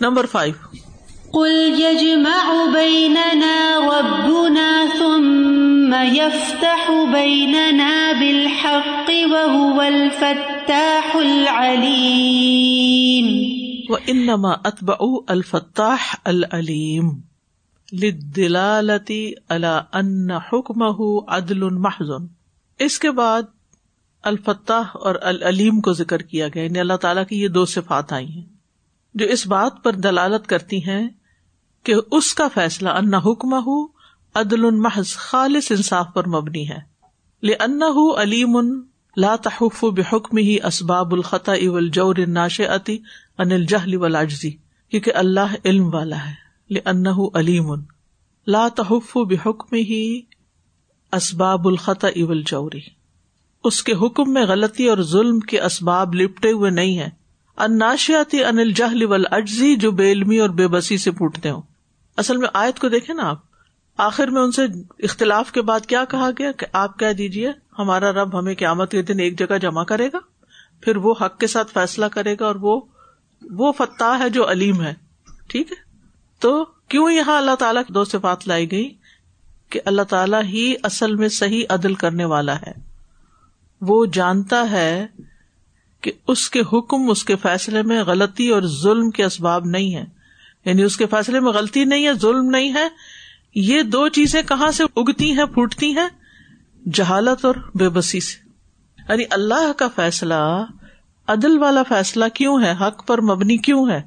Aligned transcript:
Number 0.00 0.26
five. 0.26 0.76
قل 1.32 1.74
يجمع 1.78 2.52
بيننا 2.72 3.78
ربنا 3.82 4.84
ثم 4.98 5.94
يفتح 6.14 6.90
بيننا 7.12 8.12
بالحق 8.20 9.10
وهو 9.30 9.80
الفتاح 9.80 11.16
العليم۔ 11.16 13.26
وانما 13.88 14.54
اتبعوا 14.64 15.22
الفتاح 15.28 16.16
العليم 16.24 17.20
للدلالة 17.92 19.14
على 19.48 19.78
ان 19.92 20.30
حكمه 20.30 21.24
عدل 21.28 21.70
محض۔ 21.70 22.10
اس 22.78 22.98
کے 22.98 23.10
بعد 23.10 23.42
الفتاح 24.22 24.84
اور 24.94 25.14
العلیم 25.22 25.80
کو 25.80 25.92
ذکر 25.92 26.18
کیا 26.18 26.48
گیا۔ 26.48 26.62
یعنی 26.62 26.80
اللہ 26.80 26.96
تعالیٰ 26.96 27.26
کی 27.26 27.42
یہ 27.42 27.48
دو 27.48 27.64
صفات 27.64 28.12
آئی 28.12 28.26
ہیں۔ 28.26 28.57
جو 29.14 29.26
اس 29.26 29.46
بات 29.46 29.82
پر 29.82 29.92
دلالت 29.92 30.46
کرتی 30.46 30.78
ہیں 30.88 31.08
کہ 31.82 31.94
اس 32.10 32.34
کا 32.34 32.48
فیصلہ 32.54 32.88
ان 32.88 33.14
حکم 33.14 33.54
ہو 33.54 33.86
عدل 34.34 34.64
المحض 34.64 35.08
خالص 35.10 35.70
انصاف 35.70 36.06
پر 36.14 36.28
مبنی 36.28 36.70
ہے۔ 36.70 36.98
ان 37.42 37.82
علیم 38.18 38.58
لا 39.16 39.36
تحف 39.36 39.84
بحکم 39.84 40.36
ہی 40.36 40.58
اسباب 40.64 41.12
الخط 41.12 41.48
اول 41.48 41.88
جور 41.88 42.14
ناش 42.28 42.60
عتی 42.60 42.98
ان 43.38 43.52
الجہل 43.52 43.96
ولاجزی 43.96 44.50
کیونکہ 44.90 45.12
اللہ 45.14 45.54
علم 45.64 45.94
والا 45.94 46.30
ہے۔ 46.30 46.48
ان 46.84 47.06
علیم 47.34 47.74
لا 48.46 48.68
تحف 48.68 49.16
بحکم 49.16 49.76
ہی 49.76 50.22
اسباب 51.12 51.68
الخط 51.68 52.04
اول 52.04 52.42
جوری 52.46 52.80
اس 53.64 53.82
کے 53.82 53.92
حکم 53.92 54.32
میں 54.32 54.46
غلطی 54.46 54.88
اور 54.88 54.98
ظلم 55.02 55.40
کے 55.40 55.60
اسباب 55.60 56.14
لپٹے 56.14 56.52
ہوئے 56.52 56.70
نہیں 56.70 56.98
ہے 56.98 57.17
ان 57.58 57.78
ناشیاتی 57.78 58.44
ان 58.44 58.58
الجہل 58.58 59.76
جو 59.76 59.90
بے 59.90 60.12
علمی 60.12 60.38
اور 60.38 60.48
بے 60.48 60.68
بسی 60.68 60.98
سے 60.98 61.10
پوٹتے 61.10 61.50
ہوں۔ 61.50 61.62
اصل 62.16 62.36
میں 62.36 62.48
آیت 62.54 62.78
کو 62.78 62.88
دیکھے 62.88 63.14
نا 63.14 63.30
آپ۔ 63.30 63.38
آخر 63.96 64.28
میں 64.28 64.42
ان 64.42 64.52
سے 64.52 64.62
اختلاف 64.98 65.52
کے 65.52 65.62
بعد 65.62 65.80
کیا 65.80 66.04
کہا 66.04 66.30
گیا؟ 66.38 66.52
کہ 66.52 66.66
آپ 66.72 66.98
کہہ 66.98 67.12
دیجیے 67.12 67.52
ہمارا 67.78 68.12
رب 68.12 68.38
ہمیں 68.38 68.54
قیامت 68.54 68.90
کے 68.90 69.02
دن 69.02 69.20
ایک 69.20 69.38
جگہ 69.38 69.58
جمع 69.58 69.84
کرے 69.84 70.08
گا، 70.12 70.18
پھر 70.80 70.96
وہ 70.96 71.14
حق 71.20 71.38
کے 71.38 71.46
ساتھ 71.46 71.72
فیصلہ 71.72 72.06
کرے 72.06 72.36
گا 72.40 72.46
اور 72.46 72.54
وہ 72.54 72.80
وہ 73.50 73.72
فتح 73.72 74.18
ہے 74.18 74.30
جو 74.30 74.50
علیم 74.50 74.82
ہے۔ 74.82 74.94
ٹھیک 75.48 75.72
ہے؟ 75.72 75.76
تو 76.38 76.64
کیوں 76.64 77.10
یہاں 77.10 77.38
اللہ 77.38 77.54
تعالیٰ 77.54 77.82
کی 77.86 77.92
دو 77.92 78.04
سے 78.04 78.18
بات 78.18 78.48
لائی 78.48 78.70
گئی 78.70 78.94
کہ 79.70 79.80
اللہ 79.84 80.02
تعالیٰ 80.02 80.42
ہی 80.42 80.74
اصل 80.82 81.16
میں 81.16 81.28
صحیح 81.28 81.64
عدل 81.68 81.94
کرنے 81.94 82.24
والا 82.24 82.60
ہے۔ 82.60 82.72
وہ 83.80 84.06
جانتا 84.06 84.70
ہے 84.70 85.06
کہ 86.00 86.12
اس 86.28 86.50
کے 86.50 86.60
حکم، 86.72 87.10
اس 87.10 87.24
کے 87.24 87.36
فیصلے 87.36 87.82
میں 87.82 88.04
غلطی 88.04 88.48
اور 88.48 88.62
ظلم 88.62 89.10
کے 89.10 89.24
اسباب 89.24 89.64
نہیں 89.64 89.94
ہے 89.94 90.04
یعنی 90.64 90.82
اس 90.82 90.96
کے 90.96 91.06
فیصلے 91.06 91.40
میں 91.40 91.52
غلطی 91.52 91.84
نہیں 91.84 92.06
ہے، 92.06 92.12
ظلم 92.12 92.50
نہیں 92.50 92.74
ہے، 92.74 92.88
یہ 93.54 93.82
دو 93.82 94.08
چیزیں 94.08 94.42
کہاں 94.42 94.70
سے 94.70 94.84
اگتی 94.96 95.32
ہیں، 95.32 95.44
پھوٹتی 95.44 95.96
ہیں؟ 95.96 96.08
جہالت 96.92 97.44
اور 97.44 97.54
بے 97.74 97.88
بسی 97.88 98.20
سے۔ 98.20 98.48
یعنی 99.08 99.24
اللہ 99.30 99.72
کا 99.76 99.88
فیصلہ 99.88 100.64
عدل 101.26 101.58
والا 101.58 101.82
فیصلہ 101.82 102.24
کیوں 102.34 102.62
ہے؟ 102.62 102.74
حق 102.80 103.06
پر 103.06 103.20
مبنی 103.20 103.56
کیوں 103.56 103.90
ہے؟ 103.90 104.02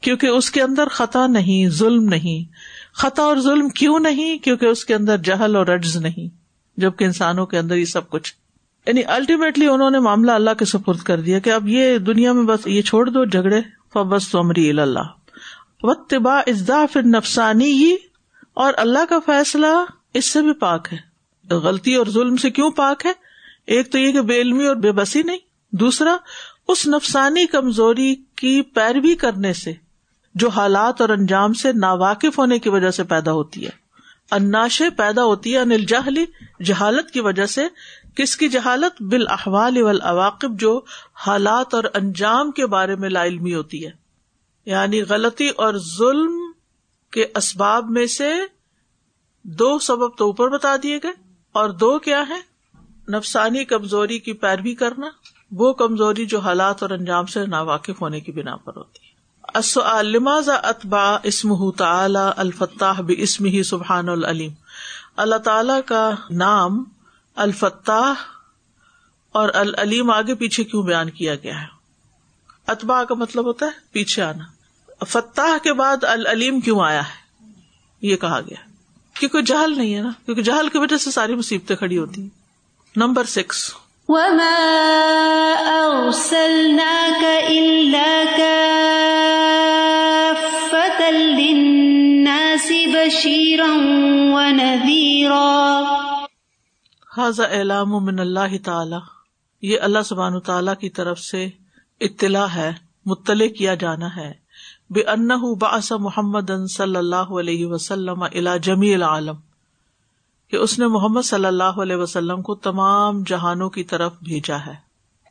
کیونکہ 0.00 0.26
اس 0.26 0.50
کے 0.50 0.62
اندر 0.62 0.88
خطا 0.88 1.26
نہیں، 1.26 1.70
ظلم 1.70 2.04
نہیں۔ 2.04 2.52
خطا 2.94 3.22
اور 3.22 3.36
ظلم 3.36 3.68
کیوں 3.68 3.98
نہیں؟ 3.98 4.38
کیونکہ 4.38 4.66
اس 4.66 4.84
کے 4.84 4.94
اندر 4.94 5.16
جہل 5.16 5.56
اور 5.56 5.66
رجز 5.66 5.96
نہیں، 5.96 6.34
جبکہ 6.80 7.04
انسانوں 7.04 7.46
کے 7.46 7.58
اندر 7.58 7.76
یہ 7.76 7.84
سب 7.84 8.10
کچھ۔ 8.10 8.34
یعنی 8.86 9.04
الٹیمیٹلی 9.04 9.66
انہوں 9.66 9.90
نے 9.90 9.98
معاملہ 9.98 10.32
اللہ 10.32 10.50
کے 10.58 10.64
سپرد 10.64 10.98
کر 10.98 11.20
دیا 11.20 11.38
کہ 11.38 11.50
اب 11.50 11.68
یہ 11.68 11.98
دنیا 11.98 12.32
میں 12.32 12.42
بس 12.42 12.66
یہ 12.66 12.82
چھوڑ 12.82 13.10
دو 13.10 13.24
جھگڑے 13.24 13.60
فبس 13.92 14.28
تو 14.28 14.38
امری 14.38 14.70
اللہ۔ 14.70 14.98
وطبا 15.82 16.38
ازدا 16.38 16.84
پھر 16.92 17.02
نفسانی 17.02 17.96
اور 18.54 18.74
اللہ 18.76 19.04
کا 19.08 19.18
فیصلہ 19.26 19.84
اس 20.14 20.24
سے 20.24 20.42
بھی 20.42 20.52
پاک 20.52 20.88
ہے۔ 20.92 21.08
غلطی 21.54 21.94
اور 21.94 22.06
ظلم 22.06 22.36
سے 22.36 22.50
کیوں 22.50 22.70
پاک 22.70 23.06
ہے؟ 23.06 23.12
ایک 23.66 23.92
تو 23.92 23.98
یہ 23.98 24.12
کہ 24.12 24.20
بے 24.20 24.40
علمی 24.40 24.66
اور 24.66 24.76
بے 24.76 24.92
بسی 24.92 25.22
نہیں۔ 25.22 25.38
دوسرا، 25.72 26.16
اس 26.68 26.86
نفسانی 26.86 27.46
کمزوری 27.46 28.16
کی 28.36 28.62
پیروی 28.62 29.14
کرنے 29.14 29.52
سے 29.52 29.72
جو 30.34 30.48
حالات 30.48 31.00
اور 31.00 31.08
انجام 31.08 31.52
سے 31.52 31.72
ناواقف 31.72 32.38
ہونے 32.38 32.58
کی 32.58 32.68
وجہ 32.68 32.90
سے 32.90 33.04
پیدا 33.04 33.32
ہوتی 33.32 33.64
ہے۔ 33.64 33.70
اناشے 34.30 34.90
پیدا 34.90 35.24
ہوتی 35.24 35.52
ہے، 35.52 35.58
انل 35.58 35.84
جہلی، 35.84 36.24
جہالت 36.64 37.10
کی 37.10 37.20
وجہ 37.20 37.46
سے 37.46 37.66
کس 38.18 38.36
کی 38.36 38.48
جہالت؟ 38.48 39.02
بالاحوال 39.02 39.82
والعواقب، 39.82 40.60
جو 40.60 40.80
حالات 41.14 41.74
اور 41.74 41.84
انجام 41.94 42.50
کے 42.50 42.66
بارے 42.66 42.96
میں 42.96 43.08
لا 43.08 43.24
علمی 43.24 43.54
ہوتی 43.54 43.86
ہے۔ 43.86 43.90
یعنی 44.66 45.02
غلطی 45.02 45.48
اور 45.48 45.74
ظلم 45.74 46.40
کے 47.10 47.26
اسباب 47.34 47.90
میں 47.90 48.06
سے 48.06 48.34
دو 49.42 49.78
سبب 49.78 50.16
تو 50.16 50.24
اوپر 50.24 50.48
بتا 50.48 50.76
دیے 50.82 50.98
گئے۔ 51.02 51.12
اور 51.52 51.68
دو 51.68 51.98
کیا 51.98 52.24
ہے 52.28 52.40
نفسانی 53.12 53.64
کمزوری 53.64 54.18
کی 54.18 54.32
پیروی 54.32 54.74
کرنا، 54.74 55.08
وہ 55.52 55.72
کمزوری 55.72 56.26
جو 56.26 56.38
حالات 56.38 56.82
اور 56.82 56.90
انجام 56.90 57.26
سے 57.26 57.46
ناواقف 57.46 58.02
ہونے 58.02 58.20
کی 58.20 58.32
بنا 58.32 58.56
پر 58.56 58.76
ہوتی 58.76 58.98
ہے۔ 59.06 59.08
لماز 60.02 60.48
اتبا 60.48 61.18
اسم 61.22 61.70
تعلی 61.70 62.30
الفتاح 62.36 63.00
بھی 63.00 63.22
اسم 63.22 63.44
ہی 63.44 63.62
سبحان 63.62 64.08
العلیم؟ 64.08 64.52
اللہ 65.16 65.36
تعالی 65.36 65.72
کا 65.86 66.10
نام 66.30 66.84
الفتاح 67.38 68.12
اور 69.32 69.48
العلیم 69.54 70.10
آگے 70.10 70.34
پیچھے 70.34 70.64
کیوں 70.64 70.82
بیان 70.82 71.10
کیا 71.10 71.34
گیا 71.34 71.60
ہے؟ 71.62 71.66
اتبا 72.66 73.04
کا 73.04 73.14
مطلب 73.14 73.46
ہوتا 73.46 73.66
ہے 73.66 73.70
پیچھے 73.92 74.22
آنا۔ 74.22 74.44
فتح 75.04 75.58
کے 75.62 75.72
بعد 75.72 76.04
العلیم 76.04 76.60
کیوں 76.60 76.80
آیا 76.80 77.02
ہے؟ 77.02 77.46
یہ 78.02 78.16
کہا 78.16 78.40
گیا۔ 78.40 78.68
کیونکہ 79.20 79.40
جہل 79.40 79.78
نہیں 79.78 79.94
ہے 79.94 80.00
نا۔ 80.00 80.10
کیونکہ 80.24 80.42
جہل 80.42 80.68
کی 80.68 80.78
وجہ 80.78 80.96
سے 80.96 81.10
ساری 81.10 81.34
مصیبتیں 81.34 81.76
کھڑی 81.76 81.98
ہوتی 81.98 82.22
ہیں۔ 82.22 82.28
Number 82.96 83.24
six. 83.24 83.74
حاض 97.18 97.40
اعلام 97.40 97.90
من 97.90 98.18
اللہ 98.18 98.58
تعالی، 98.64 98.96
یہ 99.62 99.80
اللہ 99.80 99.98
سبحان 100.04 100.40
تعالی 100.40 100.70
کی 100.80 100.90
طرف 100.90 101.18
سے 101.18 101.48
اطلاع 102.00 102.46
ہے، 102.46 102.72
مطلع 103.06 103.46
کیا 103.46 103.74
جانا 103.74 104.16
ہے۔ 104.16 104.32
بے 104.90 105.00
ان 105.00 105.28
باس 105.60 105.92
محمد 105.92 106.50
صلی 106.70 106.96
اللہ 106.96 107.16
علیہ 107.16 107.66
وسلم 107.66 108.22
الا 108.22 108.56
جمی 108.56 108.94
العالم۔ 108.94 109.34
کہ 110.50 110.56
اس 110.56 110.78
نے 110.78 110.86
محمد 110.86 111.22
صلی 111.22 111.46
اللہ 111.46 111.64
علیہ 111.64 111.96
وسلم 111.96 112.42
کو 112.42 112.54
تمام 112.54 113.22
جہانوں 113.22 113.70
کی 113.70 113.84
طرف 113.84 114.12
بھیجا 114.22 114.56
ہے۔ 114.66 114.74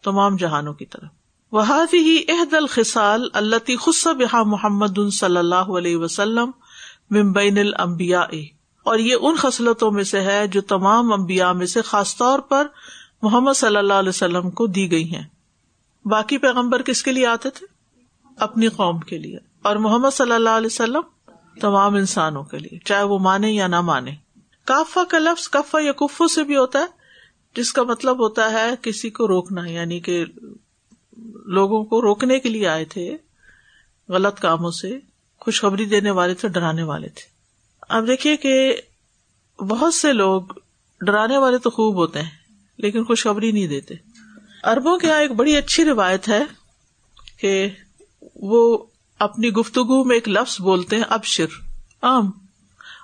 تمام 0.03 0.35
جہانوں 0.35 0.73
کی 0.73 0.85
طرف۔ 0.85 1.09
وہ 1.51 1.67
ہی 1.93 2.21
عہد 2.29 2.53
الخصال 2.53 3.29
اللہ 3.33 3.71
خص 3.79 4.07
بحا 4.07 4.43
محمد 4.43 5.11
صلی 5.11 5.37
اللہ 5.37 5.55
علیہ 5.55 5.97
وسلم 5.97 6.51
ممبین 7.09 7.57
المبیا 7.57 8.25
اور 8.87 8.99
یہ 8.99 9.15
ان 9.21 9.35
خصلتوں 9.35 9.91
میں 9.91 10.03
سے 10.03 10.21
ہے 10.21 10.47
جو 10.47 10.61
تمام 10.61 11.13
امبیا 11.13 11.51
میں 11.51 11.65
سے 11.65 11.81
خاص 11.81 12.17
طور 12.17 12.39
پر 12.39 12.67
محمد 13.21 13.53
صلی 13.55 13.77
اللہ 13.77 13.93
علیہ 13.93 14.09
وسلم 14.09 14.49
کو 14.49 14.67
دی 14.67 14.91
گئی 14.91 15.15
ہیں۔ 15.15 15.23
باقی 16.05 16.37
پیغمبر 16.37 16.81
کس 16.81 17.03
کے 17.03 17.11
لیے 17.11 17.25
آتے 17.25 17.49
تھے؟ 17.49 17.65
اپنی 18.37 18.67
قوم 18.67 18.99
کے 18.99 19.17
لیے۔ 19.17 19.37
اور 19.61 19.75
محمد 19.75 20.09
صلی 20.13 20.31
اللہ 20.31 20.49
علیہ 20.49 20.67
وسلم 20.67 21.01
تمام 21.61 21.95
انسانوں 21.95 22.43
کے 22.43 22.57
لیے، 22.57 22.79
چاہے 22.85 23.03
وہ 23.03 23.19
مانے 23.19 23.51
یا 23.51 23.67
نہ 23.67 23.81
مانے۔ 23.81 24.11
کافا 24.65 25.03
کا 25.03 25.19
لفظ 25.19 25.49
کفا 25.49 25.79
یا 25.81 25.91
کفو 25.91 26.27
سے 26.27 26.43
بھی 26.43 26.57
ہوتا 26.57 26.79
ہے، 26.79 26.85
جس 27.55 27.73
کا 27.73 27.83
مطلب 27.83 28.19
ہوتا 28.19 28.51
ہے 28.51 28.69
کسی 28.81 29.09
کو 29.09 29.27
روکنا 29.27 29.65
یعنی 29.65 29.99
کہ 29.99 30.25
لوگوں 31.45 31.83
کو 31.83 32.01
روکنے 32.01 32.39
کے 32.39 32.49
لیے 32.49 32.67
آئے 32.67 32.85
تھے، 32.85 33.17
غلط 34.09 34.39
کاموں 34.39 34.71
سے، 34.71 34.99
خوشخبری 35.39 35.85
دینے 35.85 36.11
والے 36.11 36.33
تھے، 36.33 36.49
ڈرانے 36.49 36.83
والے 36.83 37.09
تھے۔ 37.09 37.36
اب 37.89 38.07
دیکھیے 38.07 38.37
کہ 38.37 38.75
بہت 39.59 39.93
سے 39.93 40.13
لوگ 40.13 40.41
ڈرانے 41.01 41.37
والے 41.37 41.57
تو 41.57 41.69
خوب 41.69 41.95
ہوتے 41.95 42.21
ہیں، 42.21 42.29
لیکن 42.77 43.03
خوشخبری 43.03 43.51
نہیں 43.51 43.67
دیتے۔ 43.67 43.93
اربوں 44.63 44.97
کے 44.97 45.07
یہاں 45.07 45.21
ایک 45.21 45.31
بڑی 45.31 45.57
اچھی 45.57 45.85
روایت 45.85 46.29
ہے 46.29 46.43
کہ 47.39 47.69
وہ 48.35 48.83
اپنی 49.19 49.49
گفتگو 49.49 50.03
میں 50.03 50.15
ایک 50.15 50.29
لفظ 50.29 50.61
بولتے 50.61 50.95
ہیں، 50.95 51.03
ابشر۔ 51.09 51.45
عام۔ 52.01 52.31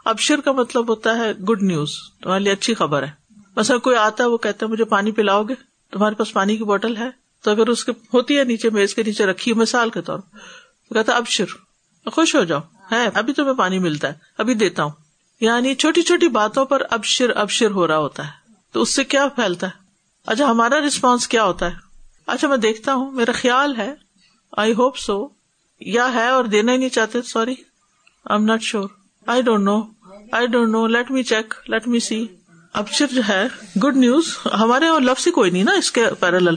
ابشر 0.05 0.41
کا 0.41 0.51
مطلب 0.51 0.89
ہوتا 0.89 1.17
ہے 1.17 1.33
گڈ 1.33 1.63
نیوز 1.63 1.91
تمہارے 2.21 2.43
لیے 2.43 2.53
اچھی 2.53 2.73
خبر 2.73 3.03
ہے۔ 3.03 3.11
بس 3.53 3.71
کوئی 3.83 3.95
آتا 3.95 4.23
ہے، 4.23 4.29
وہ 4.29 4.37
کہتا 4.37 4.65
ہے، 4.65 4.71
مجھے 4.71 4.83
پانی 4.83 5.11
پلاؤ 5.11 5.43
گے؟ 5.43 5.53
تمہارے 5.91 6.15
پاس 6.15 6.33
پانی 6.33 6.57
کی 6.57 6.63
بوٹل 6.63 6.97
ہے؟ 6.97 7.09
تو 7.41 7.51
اگر 7.51 7.67
اس 7.67 7.85
کے 7.85 7.91
ہوتی 7.91 8.37
ہے 8.37 8.43
نیچے، 8.43 8.69
میز 8.69 8.95
کے 8.95 9.03
نیچے 9.03 9.25
رکھی 9.25 9.53
مثال 9.53 9.89
کے 9.89 10.01
طور 10.01 10.19
پر 10.19 10.93
کہتا 10.93 11.13
ابشر۔ 11.13 11.45
خوش 12.11 12.35
ہو 12.35 12.43
جاؤ۔ 12.43 12.59
ہے 12.91 13.09
ابھی 13.13 13.33
تمہیں 13.33 13.53
پانی 13.53 13.79
ملتا 13.79 14.07
ہے۔ 14.07 14.13
ابھی 14.37 14.53
دیتا 14.53 14.83
ہوں۔ 14.83 14.91
یعنی 15.41 15.75
چھوٹی 15.75 16.01
چھوٹی 16.01 16.27
باتوں 16.27 16.65
پر 16.65 16.81
ابشر 16.89 17.29
ابشر 17.35 17.71
ہو 17.71 17.87
رہا 17.87 17.97
ہوتا 17.97 18.25
ہے۔ 18.25 18.31
تو 18.71 18.81
اس 18.81 18.95
سے 18.95 19.03
کیا 19.03 19.27
پھیلتا 19.27 19.67
ہے؟ 19.67 19.71
اچھا 20.25 20.51
ہمارا 20.51 20.81
ریسپانس 20.81 21.27
کیا 21.27 21.43
ہوتا 21.43 21.65
ہے؟ 21.65 21.75
اچھا 22.27 22.47
میں 22.47 22.57
دیکھتا 22.57 22.93
ہوں۔ 22.93 23.11
میرا 23.11 23.31
خیال 23.31 23.75
ہے 23.77 23.93
آئی 24.57 24.73
ہوپ 24.73 24.97
سو 24.97 25.27
یا 25.79 26.13
ہے 26.13 26.27
اور 26.27 26.43
دینا 26.45 26.71
ہی 26.71 26.77
نہیں 26.77 26.89
چاہتے 26.89 27.21
sorry 27.21 27.51
I 27.51 28.39
am 28.39 28.45
not 28.45 28.63
sure 28.63 28.89
I 29.25 29.41
don't 29.41 29.63
know 29.63 29.81
I 30.31 30.47
don't 30.47 30.71
know 30.71 30.87
let 30.87 31.11
me 31.11 31.23
check 31.23 31.53
let 31.67 31.87
me 31.87 31.99
see 31.99 32.27
اب 32.73 32.85
جو 33.11 33.21
ہے 33.29 33.47
گڈ 33.83 33.95
نیوز 33.95 34.37
ہمارے 34.59 34.87
اور 34.87 35.01
لفظ 35.01 35.27
ہی 35.27 35.31
کوئی 35.31 35.51
نہیں 35.51 35.63
نا 35.63 35.71
اس 35.71 35.91
کے 35.91 36.05
پیرل 36.19 36.55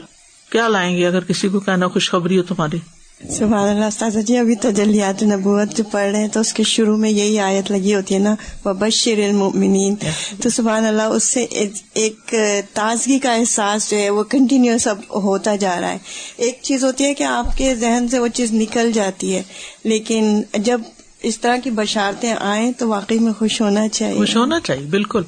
کیا 0.50 0.68
لائیں 0.68 0.96
گے؟ 0.96 1.06
اگر 1.06 1.24
کسی 1.24 1.48
کو 1.48 1.60
کہنا 1.60 1.88
خوشخبری 1.88 2.38
ہو 2.38 2.42
تمہاری۔ 2.42 2.78
سبحان 3.20 3.68
اللہ، 3.68 3.84
استاذہ 3.84 4.18
جی 4.18 4.36
ابھی 4.38 4.54
تو 4.56 4.70
جلیات 4.70 5.22
نبوت 5.22 5.76
جو 5.76 5.84
پڑھ 5.84 6.10
رہے 6.10 6.20
ہیں 6.20 6.28
تو 6.28 6.40
اس 6.40 6.52
کے 6.52 6.62
شروع 6.62 6.96
میں 6.96 7.10
یہی 7.10 7.38
آیت 7.38 7.70
لگی 7.70 7.94
ہوتی 7.94 8.14
ہے 8.14 8.18
نا 8.18 8.34
وہ 8.64 8.72
بشر 8.72 9.18
المؤمنین 9.18 9.94
تو 10.42 10.48
سبحان 10.48 10.84
اللہ، 10.86 11.02
اس 11.02 11.24
سے 11.24 11.42
ایک 11.42 12.34
تازگی 12.74 13.18
کا 13.18 13.32
احساس 13.32 13.90
جو 13.90 13.96
ہے 13.96 14.10
وہ 14.10 14.22
کنٹینیوس 14.22 14.86
اب 14.86 14.98
ہوتا 15.14 15.56
جا 15.56 15.80
رہا 15.80 15.92
ہے۔ 15.92 15.98
ایک 16.36 16.58
چیز 16.62 16.84
ہوتی 16.84 17.04
ہے 17.04 17.14
کہ 17.14 17.22
آپ 17.22 17.56
کے 17.58 17.74
ذہن 17.74 18.06
سے 18.10 18.18
وہ 18.18 18.28
چیز 18.28 18.52
نکل 18.52 18.92
جاتی 18.92 19.34
ہے، 19.34 19.42
لیکن 19.84 20.42
جب 20.58 20.80
اس 21.22 21.40
طرح 21.40 21.56
کی 21.56 21.70
بشارتیں 21.70 22.34
آئیں 22.40 22.72
تو 22.72 22.88
واقعی 22.88 23.18
میں 23.18 23.32
خوش 23.32 23.60
ہونا 23.60 23.88
چاہیے۔ 23.88 24.18
خوش 24.18 24.36
ہونا 24.36 24.60
چاہیے، 24.60 24.86
بالکل۔ 24.86 25.22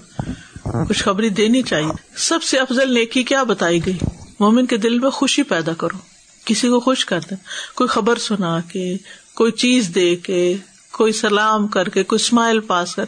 خوشخبری 0.65 1.29
دینی 1.29 1.63
چاہیے۔ 1.63 1.93
سب 2.17 2.43
سے 2.43 2.59
افضل 2.59 2.95
نیکی 2.95 3.23
کیا 3.23 3.43
بتائی 3.43 3.87
گئی؟ 3.87 3.99
مومن 4.41 4.67
کے 4.67 4.77
دل 4.77 4.99
میں 4.99 5.11
خوشی 5.11 5.43
پیدا 5.43 5.73
کرو۔ 5.73 6.08
کسی 6.49 6.69
کو 6.69 6.81
خوش 6.81 7.05
کر 7.05 7.21
دیں 7.21 7.37
کوئی 7.75 7.89
خبر 7.89 8.19
سنا 8.19 8.61
کے، 8.61 8.97
کوئی 9.35 9.53
چیز 9.53 9.91
دے 9.95 10.17
کے، 10.17 10.57
کوئی 10.93 11.13
سلام 11.13 11.69
کر 11.69 11.89
کے، 11.89 12.03
کوئی 12.03 12.23
اسمائل 12.25 12.61
پاس 12.61 12.95
کر، 12.95 13.05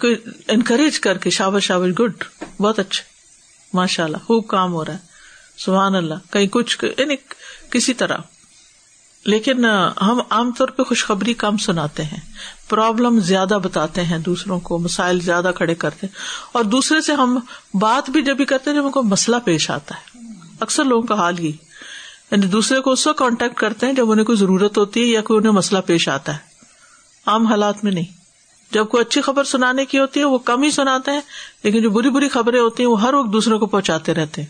کوئی 0.00 0.14
انکریج 0.48 1.00
کر 1.00 1.18
کے، 1.18 1.30
شابش 1.30 1.64
شابش 1.64 2.00
گڈ 2.00 2.24
بہت 2.60 2.78
اچھا۔ 2.78 3.04
ماشاء 3.72 4.04
اللہ 4.04 4.16
خوب 4.16 4.46
کام 4.46 4.72
ہو 4.72 4.84
رہا 4.84 4.92
ہے۔ 4.92 4.98
سبحان 5.58 5.94
اللہ 5.94 6.14
کہیں 6.30 6.46
کچھ 6.46 6.84
یعنی 6.98 7.14
کسی 7.70 7.94
طرح۔ 7.94 8.16
لیکن، 9.24 9.64
ہم 10.02 10.20
عام 10.30 10.52
طور 10.52 10.68
پہ 10.68 10.82
خوشخبری 10.82 11.34
کم 11.34 11.56
سناتے 11.56 12.04
ہیں۔ 12.04 12.20
پرابلم 12.68 13.20
زیادہ 13.20 13.58
بتاتے 13.62 14.04
ہیں 14.04 14.18
دوسروں 14.18 14.60
کو، 14.60 14.78
مسائل 14.78 15.20
زیادہ 15.20 15.50
کھڑے 15.56 15.74
کرتے 15.74 16.06
اور 16.52 16.64
دوسرے 16.64 17.00
سے 17.00 17.12
ہم 17.12 17.38
بات 17.74 18.10
بھی 18.10 18.22
جب 18.22 18.36
بھی 18.36 18.44
کرتے 18.44 18.70
ہیں، 18.70 18.76
جب 18.76 18.92
کو 18.92 19.02
مسئلہ 19.02 19.36
پیش 19.44 19.70
آتا 19.70 19.94
ہے۔ 19.94 20.20
اکثر 20.60 20.84
لوگوں 20.84 21.06
کا 21.06 21.14
حال 21.14 21.38
ہی 21.38 21.52
یعنی 22.30 22.46
دوسرے 22.46 22.80
کو 22.80 22.92
اس 22.92 23.06
وقت 23.06 23.18
کانٹیکٹ 23.18 23.54
کرتے 23.54 23.86
ہیں 23.86 23.92
جب 23.92 24.10
انہیں 24.10 24.26
کوئی 24.26 24.38
ضرورت 24.38 24.78
ہوتی 24.78 25.00
ہے 25.00 25.06
یا 25.06 25.20
کوئی 25.20 25.38
انہیں 25.38 25.52
مسئلہ 25.52 25.80
پیش 25.86 26.08
آتا 26.08 26.32
ہے۔ 26.32 26.38
عام 27.26 27.46
حالات 27.46 27.84
میں 27.84 27.92
نہیں۔ 27.92 28.26
جب 28.70 28.88
کوئی 28.88 29.00
اچھی 29.00 29.20
خبر 29.20 29.44
سنانے 29.44 29.84
کی 29.84 29.98
ہوتی 29.98 30.20
ہے، 30.20 30.24
وہ 30.24 30.38
کم 30.38 30.62
ہی 30.62 30.70
سناتے 30.70 31.10
ہیں، 31.10 31.20
لیکن 31.62 31.82
جو 31.82 31.90
بری 31.90 32.10
بری 32.10 32.28
خبریں 32.28 32.60
ہوتی 32.60 32.82
ہیں، 32.82 32.90
وہ 32.90 33.02
ہر 33.02 33.14
وقت 33.14 33.32
دوسرے 33.32 33.58
کو 33.58 33.66
پہنچاتے 33.66 34.14
رہتے 34.14 34.42
ہیں۔ 34.42 34.48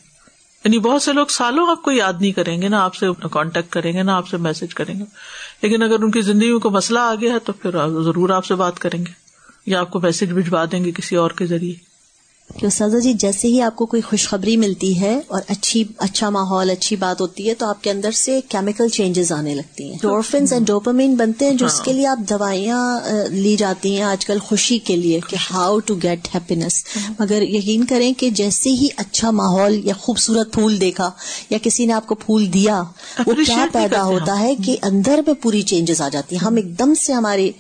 یعنی 0.65 0.79
بہت 0.79 1.03
سے 1.03 1.13
لوگ 1.13 1.27
سالوں 1.27 1.71
آپ 1.71 1.83
کو 1.83 1.93
یاد 1.93 2.13
نہیں 2.21 2.33
کریں 2.33 2.63
گے 2.63 2.69
نا 2.69 2.85
آپ 2.85 2.95
سے 2.95 3.07
کانٹیکٹ 3.31 3.73
کریں 3.73 3.93
گے 3.93 4.03
نا 4.03 4.17
آپ 4.17 4.29
سے 4.29 4.37
میسج 4.37 4.75
کریں 4.75 4.99
گے۔ 4.99 5.05
لیکن 5.63 5.83
اگر 5.83 6.03
ان 6.03 6.11
کی 6.11 6.21
زندگی 6.21 6.53
میں 6.53 6.59
کوئی 6.59 6.75
مسئلہ 6.75 6.99
آ 6.99 7.15
گیا 7.15 7.33
ہے، 7.33 7.39
تو 7.39 7.53
پھر 7.53 7.71
ضرور 8.03 8.31
آپ 8.31 8.45
سے 8.45 8.55
بات 8.55 8.79
کریں 8.79 9.01
گے، 9.01 9.13
یا 9.67 9.81
آپ 9.81 9.91
کو 9.91 10.01
میسج 10.01 10.33
بھجوا 10.33 10.65
دیں 10.73 10.85
گے 10.85 10.91
کسی 10.91 11.17
اور 11.17 11.31
کے 11.31 11.47
ذریعے۔ 11.47 11.96
کہ 12.55 12.69
سزا 12.69 12.99
جی 12.99 13.13
جیسے 13.13 13.49
ہی 13.49 13.63
آپ 13.63 13.77
کو 13.77 13.87
کوئی 13.87 14.03
خوشخبری 14.03 14.57
ملتی 14.57 15.01
ہے 15.01 15.21
اور 15.27 15.41
اچھی 15.49 15.85
اچھا 15.99 16.31
ماحول 16.31 16.71
اچھی 16.71 16.97
بات 16.97 17.21
ہوتی 17.21 17.49
ہے 17.49 17.55
تو 17.55 17.67
آپ 17.67 17.83
کے 17.83 17.91
اندر 17.91 18.11
سے 18.11 18.41
کیمیکل 18.49 18.89
چینجز 18.89 19.33
آنے 19.33 19.55
لگتی 19.55 19.91
ہیں۔ 19.91 19.99
ڈورفنس 20.03 20.53
اینڈ 20.53 20.67
ڈوپامین 20.67 21.15
بنتے 21.15 21.45
ہیں 21.45 21.53
جو 21.53 21.67
اس 21.67 21.81
کے 21.81 21.93
لیے 21.93 22.07
آپ 22.07 22.19
دوائیاں 22.19 23.01
لی 23.31 23.57
جاتی 23.57 23.97
ہیں 23.97 24.03
آج 24.03 24.27
کل 24.27 24.39
خوشی 24.39 24.79
کے 24.79 24.97
لیے 24.97 25.21
کہ 25.29 25.37
ہاؤ 25.51 25.79
ٹو 25.79 25.95
گیٹ 25.95 26.29
ہیپینس 26.35 26.85
مگر 27.19 27.43
یقین 27.43 27.85
کریں 27.85 28.13
کہ 28.19 28.31
جیسے 28.31 28.71
ہی 28.71 28.89
اچھا 28.97 29.31
ماحول 29.31 29.81
یا 29.85 29.95
خوبصورت 29.99 30.53
پھول 30.53 30.81
دیکھا 30.81 31.11
یا 31.51 31.59
کسی 31.63 31.87
نے 31.87 31.93
آپ 31.93 32.07
کو 32.07 32.15
پھول 32.15 32.53
دیا 32.53 32.83
وہ 33.27 33.33
کیا 33.47 33.67
پیدا 33.73 34.05
ہوتا 34.05 34.39
ہے 34.41 34.55
کہ 34.65 34.77
اندر 34.83 35.21
میں 35.27 35.35
پوری 35.35 35.63
چینجز 35.63 36.01
آ 36.01 36.09
جاتی 36.09 36.37
ہیں۔ 36.37 36.45
ہم 36.45 36.57
ایک 36.57 36.79
دم 36.79 36.95
سے 36.95 37.13
ہمارے 37.13 37.51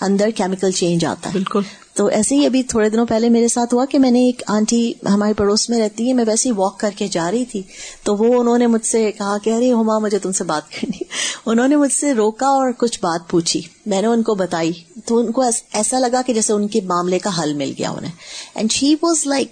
اندر 0.00 0.30
کیمیکل 0.30 0.70
چینج 0.70 1.04
آتا 1.04 1.28
ہے۔ 1.28 1.32
بالکل۔ 1.32 1.60
تو 1.94 2.06
ایسے 2.06 2.34
ہی 2.34 2.46
ابھی 2.46 2.62
تھوڑے 2.62 2.90
دنوں 2.90 3.06
پہلے 3.06 3.28
میرے 3.28 3.48
ساتھ 3.48 3.74
ہوا 3.74 3.84
کہ 3.84 3.98
میں 3.98 4.10
نے 4.10 4.24
ایک 4.24 4.42
آنٹی 4.46 4.92
ہمارے 5.08 5.32
پڑوس 5.34 5.70
میں 5.70 5.78
رہتی 5.78 6.08
ہے 6.08 6.12
میں 6.12 6.24
ویسے 6.26 6.48
ہی 6.48 6.54
واک 6.54 6.80
کر 6.80 6.90
کے 6.96 7.08
جا 7.08 7.30
رہی 7.30 7.44
تھی۔ 7.44 7.62
تو 8.02 8.16
وہ 8.16 8.40
انہوں 8.40 8.58
نے 8.58 8.66
مجھ 8.66 8.86
سے 8.86 9.12
کہا 9.12 9.38
کہ 9.38 9.50
ارے 9.50 9.72
ہما 9.72 9.98
مجھے 9.98 10.18
تم 10.18 10.32
سے 10.32 10.44
بات 10.44 10.70
کرنی۔ 10.70 11.02
انہوں 11.46 11.68
نے 11.68 11.76
مجھ 11.76 11.92
سے 11.92 12.14
روکا 12.14 12.46
اور 12.46 12.72
کچھ 12.78 12.98
بات 13.02 13.20
پوچھی۔ 13.30 13.60
میں 13.86 14.00
نے 14.00 14.06
ان 14.06 14.22
کو 14.22 14.34
بتائی۔ 14.34 14.72
تو 15.04 15.18
ان 15.18 15.32
کو 15.32 15.42
ایسا 15.72 15.98
لگا 15.98 16.22
کہ 16.26 16.34
جیسے 16.34 16.52
ان 16.52 16.68
کے 16.68 16.80
معاملے 16.80 17.18
کا 17.18 17.42
حل 17.42 17.54
مل 17.54 17.72
گیا 17.78 17.90
انہیں۔ 17.90 18.12
اینڈ 18.54 18.72
شی 18.72 18.94
واز 19.02 19.26
لائک 19.26 19.48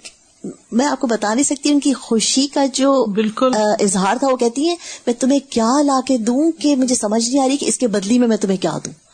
میں 0.71 0.85
آپ 0.85 0.99
کو 0.99 1.07
بتا 1.07 1.33
نہیں 1.33 1.43
سکتی 1.43 1.71
ان 1.71 1.79
کی 1.79 1.93
خوشی 1.93 2.47
کا 2.47 2.65
جو 2.65 3.05
بالکل۔ 3.05 3.51
اظہار 3.55 4.15
تھا 4.19 4.27
وہ 4.27 4.35
کہتی 4.35 4.69
ہے 4.69 4.75
میں 5.07 5.13
تمہیں 5.19 5.39
کیا 5.49 5.81
لا 5.81 5.99
کے 6.07 6.17
دوں 6.17 6.51
کہ 6.51 6.75
مجھے 6.75 6.95
سمجھ 6.95 7.29
نہیں 7.29 7.43
آ 7.43 7.47
رہی 7.47 7.57
کہ 7.57 7.65
اس 7.65 7.77
کے 7.77 7.87
بدلی 7.87 8.19
میں 8.19 8.27
میں 8.27 8.37
تمہیں 8.37 8.57
کیا 8.57 8.77
دوں۔ 8.85 9.04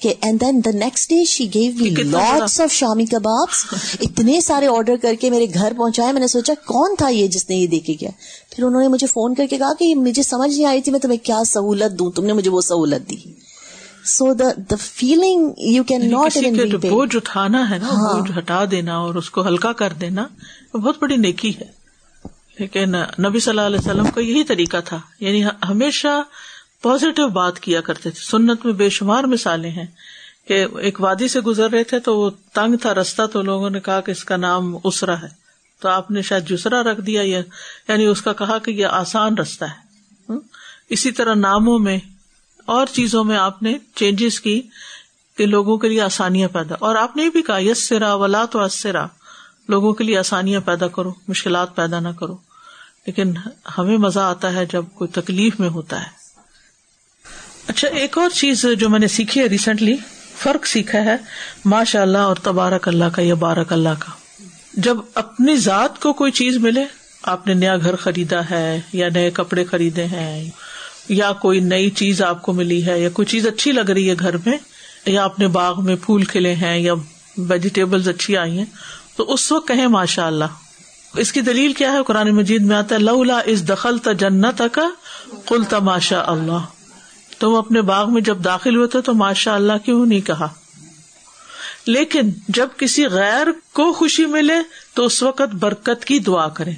کہ 0.00 0.12
and 0.20 0.40
then 0.40 0.60
the 0.64 0.70
next 0.74 1.08
day 1.10 1.22
she 1.24 1.46
gave 1.54 1.72
me 1.74 1.90
lots 2.04 2.60
of 2.60 2.72
shami 2.72 3.04
kebab 3.06 3.54
اتنے 4.00 4.40
سارے 4.40 4.66
آرڈر 4.68 4.96
کر 5.02 5.14
کے 5.20 5.30
میرے 5.30 5.46
گھر 5.54 5.72
پہنچائے 5.76 6.12
میں 6.12 6.20
نے 6.20 6.26
سوچا 6.28 6.52
کون 6.64 6.94
تھا 6.98 7.08
یہ 7.10 7.26
جس 7.28 7.48
نے 7.50 7.56
یہ 7.56 7.66
دیکھے 7.68 7.94
گیا 8.00 8.10
پھر 8.50 8.64
انہوں 8.64 8.82
نے 8.82 8.88
مجھے 8.88 9.06
فون 9.06 9.34
کر 9.34 9.46
کے 9.46 9.58
کہا 9.58 9.72
کہ 9.78 9.94
مجھے 9.96 10.22
سمجھ 10.22 10.50
نہیں 10.50 10.64
آئی 10.64 10.82
تھی 10.82 10.92
میں 10.92 11.00
تمہیں 11.00 11.18
کیا 11.24 11.42
سہولت 11.46 11.98
دوں 11.98 12.10
تم 12.10 12.26
نے 12.26 12.32
مجھے 12.32 12.50
وہ 12.50 12.60
سہولت 12.62 13.08
دی 13.10 13.16
so 14.08 14.32
the 14.34 14.48
the 14.70 14.76
feeling 14.80 15.48
you 15.66 15.82
can 15.84 16.10
not 16.10 16.36
بوجھ 16.82 17.16
اٹھانا 17.16 17.68
ہے 17.70 17.78
نا۔ 17.78 17.94
بوجھ 18.12 18.38
ہٹا 18.38 18.64
دینا 18.70 18.96
اور 18.98 19.14
اس 19.14 19.30
کو 19.30 19.46
ہلکا 19.46 19.72
کر 19.74 19.92
دینا 20.00 20.26
بہت 20.74 21.02
بڑی 21.02 21.16
نیکی 21.18 21.50
ہے 21.50 21.64
لیکن 22.58 22.90
نبی 23.20 23.38
صلی 23.38 23.50
اللہ 23.50 23.66
علیہ 23.66 23.78
وسلم 23.78 24.10
کا 24.10 24.20
یہی 24.20 24.44
طریقہ 24.44 24.76
تھا 24.84 24.98
یعنی 25.20 25.42
ہمیشہ 25.68 26.20
پازیٹو 26.88 27.28
بات 27.28 27.60
کیا 27.60 27.80
کرتے 27.80 28.10
تھے۔ 28.10 28.22
سنت 28.22 28.64
میں 28.64 28.72
بے 28.72 28.88
شمار 28.88 29.24
مثالیں 29.24 29.70
ہیں 29.70 29.86
کہ 30.48 30.66
ایک 30.78 31.00
وادی 31.00 31.28
سے 31.28 31.40
گزر 31.40 31.70
رہے 31.70 31.84
تھے 31.84 32.00
تو 32.00 32.18
وہ 32.18 32.30
تنگ 32.52 32.76
تھا 32.76 32.94
رستہ 32.94 33.22
تو 33.32 33.42
لوگوں 33.42 33.70
نے 33.70 33.80
کہا 33.80 34.00
کہ 34.00 34.10
اس 34.10 34.24
کا 34.24 34.36
نام 34.36 34.76
اسرا 34.84 35.22
ہے۔ 35.22 35.26
تو 35.80 35.88
آپ 35.88 36.10
نے 36.10 36.22
شاید 36.22 36.48
جسرا 36.48 36.82
رکھ 36.82 37.00
دیا 37.00 37.22
یعنی 37.22 38.06
اس 38.06 38.22
کا 38.22 38.32
کہا 38.32 38.58
کہ 38.58 38.70
یہ 38.70 38.86
آسان 38.86 39.38
رستہ 39.38 39.64
ہے۔ 39.64 39.86
اسی 40.88 41.12
طرح 41.12 41.34
ناموں 41.34 41.78
میں 41.78 41.98
اور 42.66 42.86
چیزوں 42.86 43.24
میں 43.24 43.36
آپ 43.36 43.62
نے 43.62 43.74
چینجز 43.94 44.40
کی 44.40 44.62
کہ 45.36 45.46
لوگوں 45.46 45.76
کے 45.76 45.88
لیے 45.88 46.00
آسانیاں 46.00 46.48
پیدا۔ 46.48 46.74
اور 46.78 46.96
آپ 46.96 47.16
نے 47.16 47.30
بھی 47.30 47.42
کہا 47.42 47.62
یس 47.62 47.88
سرا 47.88 48.14
ولا 48.14 48.44
تو 48.44 48.60
اسرا 48.60 49.06
لوگوں 49.68 49.92
کے 49.92 50.04
لیے 50.04 50.18
آسانیاں 50.18 50.60
پیدا 50.60 50.88
کرو، 50.88 51.12
مشکلات 51.28 51.76
پیدا 51.76 52.00
نہ 52.00 52.08
کرو۔ 52.08 52.36
لیکن 53.06 53.34
ہمیں 53.78 53.98
مزہ 53.98 54.20
آتا 54.20 54.52
ہے 54.52 54.66
جب 54.66 54.84
کوئی 54.94 55.10
تکلیف 55.10 55.60
میں 55.60 55.68
ہوتا 55.68 56.00
ہے۔ 56.00 56.25
اچھا 57.68 57.88
ایک 57.88 58.18
اور 58.18 58.30
چیز 58.30 58.64
جو 58.78 58.88
میں 58.88 58.98
نے 58.98 59.08
سیکھی 59.08 59.40
ہے 59.40 59.46
ریسنٹلی 59.46 59.96
فرق 60.38 60.66
سیکھا 60.66 60.98
ہے 60.98 61.16
ماشاء 61.64 62.02
اللہ 62.02 62.18
اور 62.18 62.36
تبارک 62.36 62.88
اللہ 62.88 63.04
کا 63.12 63.22
یا 63.22 63.34
بارک 63.34 63.72
اللہ 63.72 63.96
کا۔ 63.98 64.10
جب 64.74 64.96
اپنی 65.14 65.56
ذات 65.56 66.00
کو 66.00 66.12
کوئی 66.12 66.32
چیز 66.32 66.56
ملے، 66.56 66.84
آپ 67.22 67.46
نے 67.46 67.54
نیا 67.54 67.76
گھر 67.76 67.96
خریدا 67.96 68.40
ہے 68.50 68.80
یا 68.92 69.08
نئے 69.14 69.30
کپڑے 69.30 69.64
خریدے 69.64 70.04
ہیں، 70.04 70.50
یا 71.08 71.32
کوئی 71.32 71.60
نئی 71.60 71.90
چیز 71.90 72.22
آپ 72.22 72.42
کو 72.42 72.52
ملی 72.52 72.86
ہے، 72.86 73.00
یا 73.00 73.08
کوئی 73.08 73.26
چیز 73.26 73.46
اچھی 73.46 73.72
لگ 73.72 73.90
رہی 73.90 74.10
ہے 74.10 74.14
گھر 74.18 74.36
میں، 74.36 74.56
یا 75.06 75.24
اپنے 75.24 75.48
باغ 75.48 75.84
میں 75.84 75.96
پھول 75.96 76.24
کھلے 76.24 76.54
ہیں 76.54 76.78
یا 76.78 76.94
ویجیٹیبل 77.36 78.08
اچھی 78.08 78.36
آئی 78.36 78.58
ہیں، 78.58 78.64
تو 79.16 79.32
اس 79.32 79.52
وقت 79.52 79.68
کہیں 79.68 79.86
ماشاء 79.88 80.26
اللہ 80.26 80.64
اس 81.14 81.32
کی 81.32 81.40
دلیل 81.40 81.72
کیا 81.72 81.92
ہے؟ 81.92 82.02
قرآن 82.06 82.30
مجید 82.30 82.62
میں 82.62 82.76
آتا 82.76 82.94
ہے، 82.94 83.00
لولا 83.00 83.38
اس 83.44 83.68
دخل 83.68 83.96
جنت 84.18 84.62
کا 84.72 84.88
کل 85.46 85.64
تماشا 85.64 86.22
اللہ۔ 86.26 86.75
تم 87.38 87.54
اپنے 87.54 87.82
باغ 87.82 88.12
میں 88.12 88.22
جب 88.22 88.44
داخل 88.44 88.76
ہوئے 88.76 88.88
تھے 88.88 89.00
تو 89.00 89.14
ماشاء 89.14 89.54
اللہ 89.54 89.72
کیوں 89.84 90.06
نہیں 90.06 90.20
کہا؟ 90.20 90.48
لیکن 91.86 92.30
جب 92.48 92.68
کسی 92.76 93.06
غیر 93.06 93.46
کو 93.72 93.92
خوشی 93.92 94.26
ملے 94.26 94.54
تو 94.94 95.04
اس 95.04 95.22
وقت 95.22 95.54
برکت 95.54 96.04
کی 96.04 96.18
دعا 96.18 96.48
کرے 96.48 96.70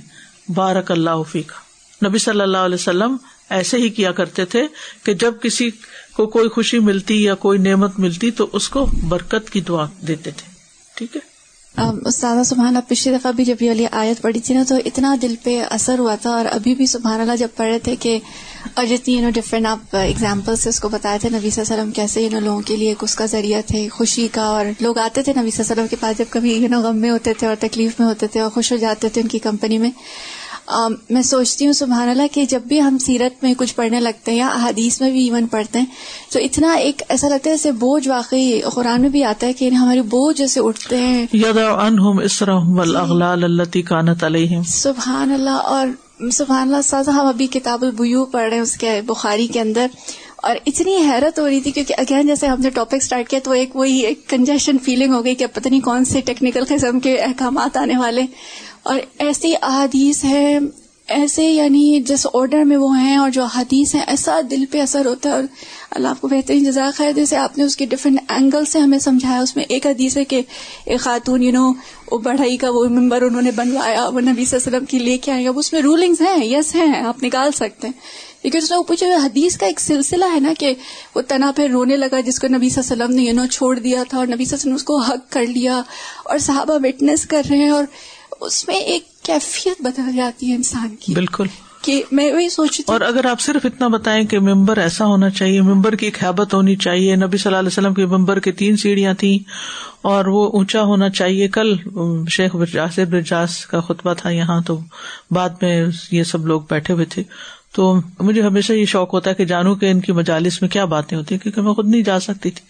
بارک 0.54 0.90
اللہ 0.90 1.22
فی 1.32 1.42
کا 1.42 2.08
نبی 2.08 2.18
صلی 2.18 2.40
اللہ 2.40 2.58
علیہ 2.58 2.74
وسلم 2.74 3.16
ایسے 3.50 3.76
ہی 3.76 3.88
کیا 3.88 4.12
کرتے 4.12 4.44
تھے 4.44 4.62
کہ 5.02 5.14
جب 5.14 5.34
کسی 5.42 5.70
کو 6.16 6.26
کوئی 6.26 6.48
خوشی 6.48 6.78
ملتی 6.78 7.22
یا 7.22 7.34
کوئی 7.34 7.58
نعمت 7.58 7.98
ملتی 7.98 8.30
تو 8.30 8.50
اس 8.52 8.68
کو 8.68 8.86
برکت 9.08 9.50
کی 9.50 9.60
دعا 9.60 9.86
دیتے 10.08 10.30
تھے۔ 10.30 10.52
ٹھیک 10.94 11.16
ہے؟ 11.16 11.37
استاذہ، 11.74 12.42
سبحان 12.42 12.66
اللہ، 12.66 12.88
پچھلی 12.88 13.14
دفعہ 13.16 13.32
بھی 13.32 13.44
جب 13.44 13.62
یہ 13.62 13.68
والی 13.68 13.86
آیت 13.90 14.20
پڑھی 14.22 14.40
تھی 14.40 14.54
نا، 14.54 14.62
تو 14.68 14.76
اتنا 14.84 15.14
دل 15.22 15.34
پہ 15.42 15.60
اثر 15.70 15.98
ہوا 15.98 16.14
تھا، 16.22 16.30
اور 16.30 16.46
ابھی 16.50 16.74
بھی 16.74 16.86
سبحان 16.86 17.20
اللہ 17.20 17.36
جب 17.36 17.48
پڑھ 17.56 17.68
رہے 17.68 17.78
تھے 17.78 17.94
کہ 17.96 18.18
اور 18.74 18.86
جتنی 18.86 19.14
یو 19.14 19.22
نو 19.22 19.30
ڈفرینٹ 19.34 19.66
آپ 19.66 19.96
اگزامپل 19.96 20.56
سے 20.56 20.68
اس 20.68 20.80
کو 20.80 20.88
بتایا 20.88 21.16
تھے 21.20 21.28
نبی 21.28 21.50
صلی 21.50 21.62
اللہ 21.62 21.72
علیہ 21.72 21.82
وسلم 21.82 21.92
کیسے 21.92 22.22
یو 22.22 22.30
نو 22.32 22.40
لوگوں 22.40 22.60
کے 22.66 22.76
لیے 22.76 22.94
اس 23.02 23.14
کا 23.16 23.26
ذریعہ 23.26 23.60
تھے، 23.66 23.88
خوشی 23.88 24.26
کا، 24.32 24.44
اور 24.46 24.66
لوگ 24.80 24.98
آتے 24.98 25.22
تھے 25.22 25.32
نبی 25.32 25.50
صلی 25.50 25.62
اللہ 25.62 25.72
علیہ 25.72 25.82
وسلم 25.82 25.86
کے 25.86 25.96
پاس 26.00 26.18
جب 26.18 26.24
کبھی 26.30 26.54
یو 26.54 26.68
نو 26.68 26.80
غم 26.80 26.96
میں 26.96 27.10
ہوتے 27.10 27.32
تھے 27.32 27.46
اور 27.46 27.56
تکلیف 27.60 28.00
میں 28.00 28.08
ہوتے 28.08 28.26
تھے 28.26 28.40
اور 28.40 28.50
خوش 28.50 28.72
ہو 28.72 28.76
جاتے 28.76 29.08
تھے 29.08 29.20
ان 29.20 29.28
کی 29.28 29.38
کمپنی 29.38 29.78
میں۔ 29.78 29.90
میں 31.10 31.22
سوچتی 31.22 31.66
ہوں 31.66 31.72
سبحان 31.72 32.08
اللہ 32.08 32.22
کہ 32.32 32.44
جب 32.44 32.60
بھی 32.62 32.82
ہم 32.82 32.98
سیرت 32.98 33.44
میں 33.44 33.54
کچھ 33.58 33.74
پڑھنے 33.74 34.00
لگتے 34.00 34.30
ہیں 34.30 34.38
یا 34.38 34.50
حدیث 34.62 35.00
میں 35.00 35.10
بھی 35.10 35.24
ایون 35.24 35.46
پڑھتے 35.46 35.78
ہیں 35.78 35.86
تو 36.30 36.38
اتنا 36.38 36.72
ایک 36.72 37.02
ایسا 37.08 37.28
لگتا 37.28 37.50
ہے 37.50 37.54
جیسے 37.54 37.72
بوجھ 37.72 38.08
واقعی 38.08 38.60
قرآن 38.60 39.00
میں 39.00 39.08
بھی 39.08 39.24
آتا 39.24 39.46
ہے 39.46 39.52
کہ 39.52 39.68
ہمارے 39.70 40.02
بوجھ 40.02 40.38
جیسے 40.38 40.60
اٹھتے 40.60 40.96
ہیں۔ 40.96 41.26
سبحان 44.66 45.32
اللہ 45.32 45.50
اور 45.50 45.86
سبحان 46.30 46.62
اللہ 46.62 46.82
سازا 46.84 47.12
ہم 47.12 47.26
ابھی 47.26 47.46
کتاب 47.46 47.82
البیو 47.82 48.24
پڑھ 48.24 48.46
رہے 48.48 48.54
ہیں 48.54 48.62
اس 48.62 48.76
کے 48.76 49.00
بخاری 49.06 49.46
کے 49.46 49.60
اندر۔ 49.60 49.86
اور 50.36 50.56
اتنی 50.66 50.96
حیرت 50.96 51.38
ہو 51.38 51.48
رہی 51.48 51.60
تھی 51.60 51.70
کیونکہ 51.70 51.94
اگین 51.98 52.26
جیسے 52.26 52.46
ہم 52.46 52.60
نے 52.60 52.70
ٹاپک 52.70 52.94
اسٹارٹ 52.94 53.28
کیا 53.28 53.38
تو 53.44 53.50
ایک 53.50 53.76
وہی 53.76 53.98
ایک 53.98 54.28
کنجیشن 54.28 54.78
فیلنگ 54.78 55.14
ہو 55.14 55.24
گئی 55.24 55.34
کہ 55.34 55.46
پتہ 55.46 55.68
نہیں 55.68 55.80
کون 55.80 56.04
سے 56.04 56.20
ٹیکنیکل 56.20 56.64
قسم 56.68 57.00
کے 57.00 57.16
احکامات 57.16 57.76
آنے 57.76 57.96
والے۔ 57.96 58.22
اور 58.88 59.00
ایسی 59.18 59.54
احادیث 59.62 60.24
ہے، 60.24 60.58
ایسے 61.08 61.44
یعنی 61.44 62.00
جس 62.06 62.26
آرڈر 62.34 62.64
میں 62.64 62.76
وہ 62.76 62.98
ہیں 62.98 63.16
اور 63.16 63.30
جو 63.30 63.44
حدیث 63.44 63.94
ہیں، 63.94 64.02
ایسا 64.06 64.40
دل 64.50 64.64
پہ 64.70 64.80
اثر 64.80 65.06
ہوتا 65.06 65.28
ہے 65.28 65.34
اور 65.34 65.42
اللہ 65.90 66.08
آپ 66.08 66.20
کو 66.20 66.28
بہترین 66.28 66.64
جزاک 66.64 67.00
ہے 67.00 67.12
جیسے 67.12 67.36
آپ 67.36 67.58
نے 67.58 67.64
اس 67.64 67.76
کے 67.76 67.86
ڈفرینٹ 67.86 68.18
اینگل 68.28 68.64
سے 68.64 68.78
ہمیں 68.78 68.98
سمجھایا، 68.98 69.40
اس 69.40 69.56
میں 69.56 69.64
ایک 69.68 69.86
حدیث 69.86 70.16
ہے 70.16 70.24
کہ 70.24 70.42
ایک 70.84 71.00
خاتون 71.00 71.42
یو 71.42 71.52
نو 71.52 71.72
وہ 72.12 72.18
بڑھائی 72.18 72.56
کا 72.56 72.70
وہ 72.70 72.84
ممبر 72.84 73.22
انہوں 73.22 73.42
نے 73.42 73.50
بنوایا، 73.50 74.08
وہ 74.08 74.20
نبی 74.20 74.44
صلی 74.44 74.58
اللہ 74.58 74.68
علیہ 74.68 74.76
وسلم 74.76 74.84
کی 74.84 74.98
لے 74.98 75.18
کے 75.18 75.32
آئے۔ 75.32 75.48
اب 75.48 75.58
اس 75.58 75.72
میں 75.72 75.82
رولنگز 75.82 76.20
ہیں 76.20 76.44
یس 76.44 76.74
ہیں، 76.74 77.02
آپ 77.02 77.22
نکال 77.22 77.52
سکتے 77.52 77.86
ہیں۔ 77.86 78.28
لیکن 78.42 78.58
اس 78.58 78.70
میں 78.70 78.82
پوچھے 78.82 79.06
حدیث 79.14 79.56
کا 79.56 79.66
ایک 79.66 79.80
سلسلہ 79.80 80.24
ہے 80.34 80.40
نا 80.40 80.52
کہ 80.58 80.74
وہ 81.14 81.20
تنا 81.20 81.52
پہ 81.56 81.66
رونے 81.66 81.96
لگا، 81.96 82.20
جس 82.20 82.38
کو 82.40 82.46
نبی 82.46 82.68
صلی 82.68 82.82
اللہ 82.90 83.04
علیہ 83.04 83.04
وسلم 83.04 83.16
نے 83.16 83.22
یو 83.22 83.34
نو 83.34 83.46
چھوڑ 83.46 83.78
دیا 83.78 84.02
تھا 84.08 84.18
اور 84.18 84.26
نبی 84.26 84.44
صلی 84.44 84.56
اللہ 84.56 84.62
علیہ 84.62 84.74
وسلم 84.74 84.74
اس 84.74 84.84
کو 84.84 84.98
حق 84.98 85.32
کر 85.32 85.46
لیا 85.46 85.82
اور 86.24 86.38
صحابہ 86.38 86.74
وٹنس 86.74 87.26
کر 87.26 87.42
رہے 87.50 87.58
ہیں 87.58 87.70
اور 87.70 87.84
اس 88.40 88.68
میں 88.68 88.76
ایک 88.76 89.22
کیفیت 89.22 89.82
بدل 89.82 90.16
جاتی 90.16 90.50
ہے 90.50 90.56
انسان 90.56 90.96
کی 91.00 91.14
بالکل۔ 91.14 91.46
کہ 91.82 92.02
میں 92.12 92.32
وہی 92.32 92.48
سوچتی 92.48 92.82
اور 92.86 93.00
اگر 93.00 93.24
آپ 93.24 93.40
صرف 93.40 93.66
اتنا 93.66 93.88
بتائیں 93.88 94.24
کہ 94.24 94.38
ممبر 94.38 94.76
ایسا 94.76 95.06
ہونا 95.06 95.30
چاہیے 95.30 95.60
ممبر 95.60 95.94
کی 95.94 96.06
ایک 96.06 96.24
حیبت 96.24 96.54
ہونی 96.54 96.76
چاہیے۔ 96.76 97.16
نبی 97.16 97.36
صلی 97.36 97.48
اللہ 97.48 97.58
علیہ 97.58 97.66
وسلم 97.66 97.94
کے 97.94 98.06
ممبر 98.06 98.38
کی 98.38 98.52
تین 98.52 98.76
سیڑھیاں 98.76 99.14
تھیں 99.14 99.38
اور 100.02 100.24
وہ 100.24 100.50
اونچا 100.52 100.82
ہونا 100.82 101.10
چاہیے۔ 101.10 101.48
کل 101.48 101.76
شیخ 102.28 102.56
برجاس 102.56 102.98
برجاس 102.98 103.66
کا 103.66 103.80
خطبہ 103.80 104.14
تھا 104.14 104.30
یہاں 104.30 104.60
تو 104.60 104.80
بعد 105.30 105.48
میں 105.62 105.86
یہ 106.10 106.22
سب 106.22 106.46
لوگ 106.46 106.60
بیٹھے 106.70 106.94
ہوئے 106.94 107.04
تھے۔ 107.04 107.22
تو 107.72 107.94
مجھے 108.20 108.42
ہمیشہ 108.42 108.72
یہ 108.72 108.84
شوق 108.84 109.14
ہوتا 109.14 109.30
ہے 109.30 109.34
کہ 109.34 109.44
جانوں 109.44 109.76
کہ 109.76 109.90
ان 109.90 110.00
کی 110.00 110.12
مجالس 110.12 110.62
میں 110.62 110.70
کیا 110.70 110.84
باتیں 110.84 111.18
ہوتی 111.18 111.34
ہیں 111.34 111.42
کیونکہ 111.42 111.60
میں 111.60 111.72
خود 111.72 111.88
نہیں 111.88 112.02
جا 112.02 112.20
سکتی 112.20 112.50
تھی۔ 112.50 112.66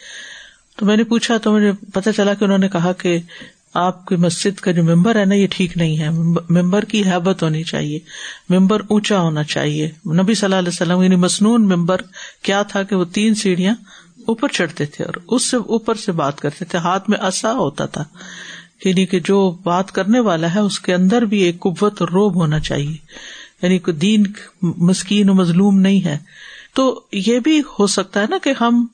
تو 0.76 0.86
میں 0.86 0.96
نے 0.96 1.04
پوچھا 1.04 1.36
تو 1.36 1.52
مجھے 1.52 1.72
پتا 1.94 2.12
چلا 2.12 2.34
کہ 2.34 2.44
انہوں 2.44 2.58
نے 2.58 2.68
کہا 2.68 2.92
کہ 2.92 3.18
آپ 3.80 4.06
کی 4.06 4.16
مسجد 4.16 4.60
کا 4.60 4.70
جو 4.70 4.84
ممبر 4.84 5.20
ہے 5.20 5.24
نا، 5.24 5.34
یہ 5.34 5.46
ٹھیک 5.50 5.76
نہیں 5.76 5.98
ہے۔ 5.98 6.10
ممبر 6.50 6.84
کی 6.84 7.02
حیبت 7.02 7.42
ہونی 7.42 7.62
چاہیے۔ 7.62 7.98
ممبر 8.48 8.80
اونچا 8.88 9.20
ہونا 9.20 9.44
چاہیے۔ 9.44 9.86
نبی 10.22 10.34
صلی 10.34 10.44
اللہ 10.44 10.56
علیہ 10.56 10.68
وسلم 10.68 11.02
یعنی 11.02 11.16
مصنون 11.16 11.68
ممبر، 11.68 12.00
کیا 12.42 12.62
تھا 12.62 12.82
کہ 12.82 12.96
وہ 12.96 13.04
تین 13.04 13.34
سیڑھیاں 13.34 13.74
اوپر 14.26 14.48
چڑھتے 14.48 14.86
تھے 14.86 15.04
اور 15.04 15.14
اس 15.26 15.50
سے 15.50 15.56
اوپر 15.56 15.94
سے 15.94 16.12
بات 16.12 16.40
کرتے 16.40 16.64
تھے۔ 16.64 16.78
ہاتھ 16.78 17.10
میں 17.10 17.18
اصا 17.18 17.52
ہوتا 17.52 17.86
تھا۔ 17.86 18.04
یعنی 18.84 19.06
کہ 19.06 19.20
جو 19.20 19.56
بات 19.62 19.92
کرنے 19.92 20.20
والا 20.20 20.54
ہے، 20.54 20.60
اس 20.60 20.80
کے 20.80 20.94
اندر 20.94 21.22
بھی 21.22 21.38
ایک 21.38 21.60
قوت 21.60 22.00
اور 22.00 22.08
روب 22.08 22.34
ہونا 22.34 22.60
چاہیے۔ 22.60 22.96
یعنی 23.62 23.92
دین 23.92 24.22
مسکین 24.62 25.30
و 25.30 25.34
مظلوم 25.34 25.80
نہیں 25.80 26.04
ہے۔ 26.04 26.18
تو 26.74 27.00
یہ 27.12 27.38
بھی 27.38 27.62
ہو 27.78 27.86
سکتا 27.86 28.20
ہے 28.20 28.26
نا 28.30 28.36
کہ 28.42 28.52
ہم 28.60 28.86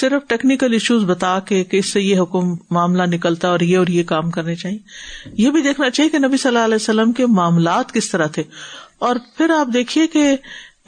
صرف 0.00 0.28
ٹیکنیکل 0.28 0.72
ایشوز 0.72 1.04
بتا 1.04 1.40
کے 1.40 1.64
کہ 1.64 1.76
اس 1.76 1.92
سے 1.92 2.00
یہ 2.00 2.20
حکم 2.20 2.54
معاملہ 2.70 3.02
نکلتا 3.02 3.48
اور 3.48 3.60
یہ 3.60 3.78
اور 3.78 3.86
یہ 3.86 4.02
کام 4.02 4.30
کرنے 4.30 4.54
چاہیے۔ 4.54 4.78
یہ 5.32 5.50
بھی 5.50 5.62
دیکھنا 5.62 5.90
چاہیے 5.90 6.10
کہ 6.10 6.18
نبی 6.18 6.36
صلی 6.36 6.48
اللہ 6.48 6.64
علیہ 6.64 6.74
وسلم 6.74 7.12
کے 7.12 7.26
معاملات 7.26 7.92
کس 7.92 8.10
طرح 8.10 8.26
تھے۔ 8.26 8.42
اور 8.98 9.16
پھر 9.36 9.50
آپ 9.50 9.68
دیکھیے 9.74 10.06
کہ 10.06 10.36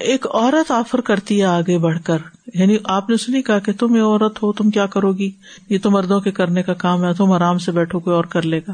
ایک 0.00 0.27
عورت 0.27 0.71
آفر 0.71 1.00
کرتی 1.00 1.41
ہے 1.41 1.45
آگے 1.45 1.79
بڑھ 1.79 1.99
کر۔ 2.05 2.19
یعنی 2.55 2.77
آپ 2.85 3.11
نے 3.11 3.17
سنی 3.17 3.43
کہا 3.43 3.59
کہ 3.59 3.73
تم 3.73 3.97
یہ 3.97 4.03
عورت 4.03 4.43
ہو، 4.43 4.53
تم 4.53 4.71
کیا 4.71 4.87
کرو 4.87 5.12
گی؟ 5.12 5.31
یہ 5.71 5.79
تو 5.83 5.91
مردوں 5.91 6.21
کے 6.21 6.31
کرنے 6.31 6.62
کا 6.62 6.75
کام 6.75 7.05
ہے، 7.05 7.15
تم 7.15 7.33
آرام 7.33 7.59
سے 7.59 7.73
بیٹھو، 7.73 8.00
کوئی 8.00 8.17
اور 8.17 8.25
کر 8.25 8.43
لے 8.43 8.61
گا۔ 8.69 8.73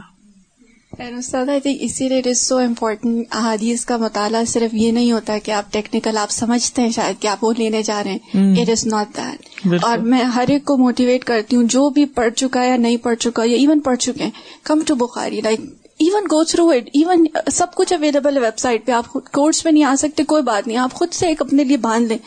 اسی 0.99 2.09
لیے 2.09 2.19
اٹ 2.19 2.27
از 2.27 2.39
سو 2.39 2.57
امپورٹنٹ 2.59 3.27
احادیث 3.31 3.85
کا 3.85 3.97
مطالعہ 3.97 4.45
صرف 4.45 4.75
یہ 4.75 4.93
نہیں 4.93 5.13
ہوتا 5.13 5.39
کہ 5.39 5.51
آپ 5.51 5.73
ٹیکنیکل 5.73 6.19
آپ 6.19 6.31
سمجھتے 6.31 6.83
ہیں 6.83 6.91
شاید 6.91 7.23
کہ 7.23 7.29
آپ 7.29 7.45
وہ 7.45 7.53
لینے 7.59 7.83
جا 7.83 8.03
رہے 8.05 8.17
ہیں 8.35 8.63
اٹ 8.63 8.71
از 8.71 8.87
ناٹ 8.87 9.17
دیٹ 9.17 9.85
اور 9.85 9.99
میں 9.99 10.23
ہر 10.35 10.45
ایک 10.49 10.65
کو 10.65 10.77
موٹیویٹ 10.77 11.25
کرتی 11.25 11.57
ہوں 11.57 11.65
جو 11.69 11.89
بھی 11.91 12.05
پڑھ 12.15 12.33
چکا 12.35 12.63
ہے 12.63 12.69
یا 12.69 12.77
نہیں 12.77 12.97
پڑھ 12.97 13.17
چکا 13.19 13.43
یا 13.45 13.57
ایون 13.57 13.81
پڑھ 13.81 13.99
چکے 13.99 14.23
ہیں 14.25 14.31
come 14.65 14.83
to 14.87 14.95
Bukhari 14.97 15.41
like 15.41 15.61
even 16.01 16.25
go 16.31 16.43
through 16.45 16.69
it 16.69 16.89
even 16.93 17.27
سب 17.53 17.75
کچھ 17.75 17.93
اویلیبل 17.93 18.37
ہے 18.37 18.41
ویب 18.43 18.59
سائٹ 18.59 18.87
پہ 18.87 18.93
آپ 18.93 19.13
کورس 19.33 19.65
میں 19.65 19.73
نہیں 19.73 19.85
آ 19.85 19.95
سکتے 19.99 20.25
کوئی 20.25 20.43
بات 20.43 20.67
نہیں 20.67 20.79
آپ 20.79 20.93
خود 20.93 21.13
سے 21.13 21.29
ایک 21.29 21.43
اپنے 21.43 21.65
لیے 21.65 21.77
باندھ 21.77 22.09
لیں 22.09 22.19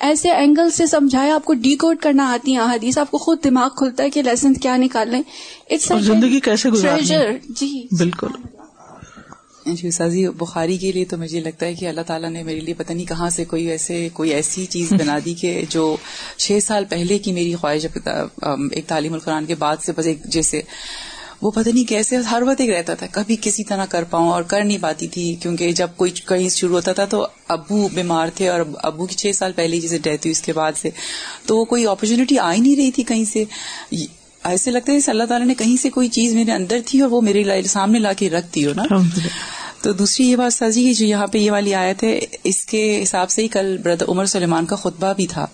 ایسے 0.00 0.30
اینگل 0.30 0.70
سے 0.70 0.86
سمجھائے 0.86 1.30
آپ 1.30 1.44
کو 1.44 1.54
ڈی 1.54 1.74
کوڈ 1.76 1.98
کرنا 1.98 2.30
آتی 2.32 2.52
ہیں 2.52 2.60
حدیث 2.60 2.98
آپ 2.98 3.10
کو 3.10 3.18
خود 3.18 3.44
دماغ 3.44 3.68
کھلتا 3.76 4.04
ہے 4.04 4.10
کہ 4.10 4.22
لیسن 4.22 4.54
کیا 4.54 4.76
نکال 4.76 5.10
لیں 5.10 5.22
زندگی 6.00 6.40
کیسے 6.40 6.70
جی 7.50 7.86
بالکل 7.98 8.42
جی 9.66 9.90
سازی 9.90 10.28
بخاری 10.28 10.76
کے 10.78 10.90
لیے 10.92 11.04
تو 11.04 11.16
مجھے 11.16 11.40
لگتا 11.40 11.66
ہے 11.66 11.74
کہ 11.74 11.86
اللہ 11.88 12.00
تعالیٰ 12.00 12.30
نے 12.30 12.42
میرے 12.42 12.60
لیے 12.60 12.74
پتہ 12.74 12.92
نہیں 12.92 13.06
کہاں 13.06 13.28
سے 13.30 13.44
کوئی 13.44 13.66
ایسے 13.66 14.08
کوئی 14.12 14.30
ایسی 14.30 14.66
چیز 14.66 14.92
بنا 14.92 15.18
دی 15.24 15.34
کہ 15.34 15.60
جو 15.70 15.96
چھ 16.36 16.58
سال 16.62 16.84
پہلے 16.84 17.18
کی 17.18 17.32
میری 17.32 17.54
خواہش 17.54 17.86
ایک 18.72 18.86
تعلیم 18.88 19.12
القرآن 19.12 19.46
کے 19.46 19.54
بعد 19.54 19.76
سے 19.76 19.92
بس 19.92 20.06
ایک 20.06 20.24
جیسے 20.24 20.60
وہ 21.44 21.50
پتہ 21.50 21.68
نہیں 21.68 21.84
کیسے 21.84 22.16
ہر 22.16 22.42
وقت 22.42 22.60
ایک 22.60 22.70
رہتا 22.70 22.94
تھا۔ 22.94 23.06
کبھی 23.12 23.36
کسی 23.40 23.64
طرح 23.64 23.84
کر 23.84 24.04
پاؤں 24.04 24.30
اور 24.30 24.42
کر 24.42 24.64
نہیں 24.64 24.78
پاتی 24.80 25.08
تھی 25.08 25.36
کیونکہ 25.42 25.72
جب 25.72 25.88
کوئی 25.96 26.10
کہیں 26.10 26.48
شروع 26.48 26.74
ہوتا 26.74 26.92
تھا 26.92 27.04
تو 27.04 27.26
ابو 27.48 27.88
بیمار 27.94 28.28
تھے 28.34 28.48
اور 28.48 28.60
ابو 28.76 29.06
کی 29.06 29.14
چھ 29.14 29.30
سال 29.34 29.52
پہلے 29.52 29.80
جیسے 29.80 29.98
ڈیتھ 29.98 30.26
ہوئی 30.26 30.30
اس 30.30 30.42
کے 30.42 30.52
بعد 30.52 30.72
سے۔ 30.76 30.90
تو 31.46 31.58
وہ 31.58 31.64
کوئی 31.64 31.86
اپرچونیٹی 31.86 32.38
آ 32.38 32.52
ہی 32.52 32.60
نہیں 32.60 32.76
رہی 32.76 32.90
تھی 32.90 33.02
کہیں 33.02 33.24
سے۔ 33.24 33.44
ایسے 34.44 34.70
لگتا 34.70 34.92
ہے 34.92 34.98
اللہ 35.06 35.24
تعالیٰ 35.24 35.46
نے 35.46 35.54
کہیں 35.54 35.76
سے 35.76 35.90
کوئی 35.90 36.08
چیز 36.08 36.34
میرے 36.34 36.52
اندر 36.52 36.78
تھی 36.86 37.00
اور 37.00 37.10
وہ 37.10 37.20
میرے 37.20 37.62
سامنے 37.62 37.98
لا 37.98 38.12
کے 38.12 38.30
رکھ 38.30 38.46
دی 38.54 38.66
ہو 38.66 38.72
نا۔ 38.76 38.82
تو 39.82 39.92
دوسری 39.92 40.30
یہ 40.30 40.36
بات 40.36 40.54
سازی 40.54 40.82
کی 40.82 40.94
جو 40.94 41.06
یہاں 41.06 41.26
پہ 41.26 41.38
یہ 41.38 41.50
والی 41.50 41.74
آیت 41.74 42.04
ہے 42.04 42.20
اس 42.44 42.66
کے 42.66 43.02
حساب 43.02 43.30
سے 43.30 43.42
ہی 43.42 43.48
کل 43.48 43.76
بردر 43.82 44.04
عمر 44.08 44.26
سلیمان 44.26 44.66
کا 44.66 44.76
خطبہ 44.76 45.12
بھی 45.12 45.26
تھا 45.26 45.46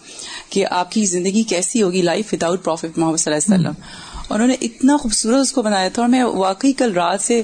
کہ 0.51 0.67
آپ 0.71 0.93
کی 0.93 1.05
زندگی 1.05 1.43
کیسی 1.43 1.83
ہوگی 1.83 2.03
لائف 2.03 2.27
وداؤٹ 2.33 2.65
پروفیٹ 2.65 2.99
محمد 2.99 3.17
صلی 3.17 3.35
اللہ 3.35 3.55
علیہ 3.55 3.69
وسلم۔ 3.69 4.10
انہوں 4.31 4.49
نے 4.49 4.55
اتنا 4.61 4.97
خوبصورت 4.97 5.41
اس 5.41 5.53
کو 5.53 5.63
بنایا 5.63 5.89
تھا 5.89 6.03
اور 6.03 6.11
میں 6.11 6.23
واقعی 6.25 6.73
کل 6.73 6.93
رات 6.93 7.21
سے 7.21 7.43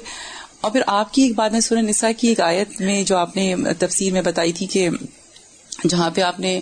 اور 0.60 0.70
پھر 0.70 0.80
آپ 0.86 1.12
کی 1.12 1.22
ایک 1.22 1.34
بات 1.34 1.52
میں 1.52 1.60
سورہ 1.60 1.78
نسا 1.78 2.12
کی 2.12 2.28
ایک 2.28 2.40
آیت 2.40 2.80
میں 2.80 3.02
جو 3.02 3.16
آپ 3.16 3.36
نے 3.36 3.54
تفسیر 3.78 4.12
میں 4.12 4.22
بتائی 4.22 4.52
تھی 4.52 4.66
کہ 4.66 4.88
جہاں 5.84 6.10
پہ 6.10 6.20
آپ 6.20 6.40
نے 6.40 6.60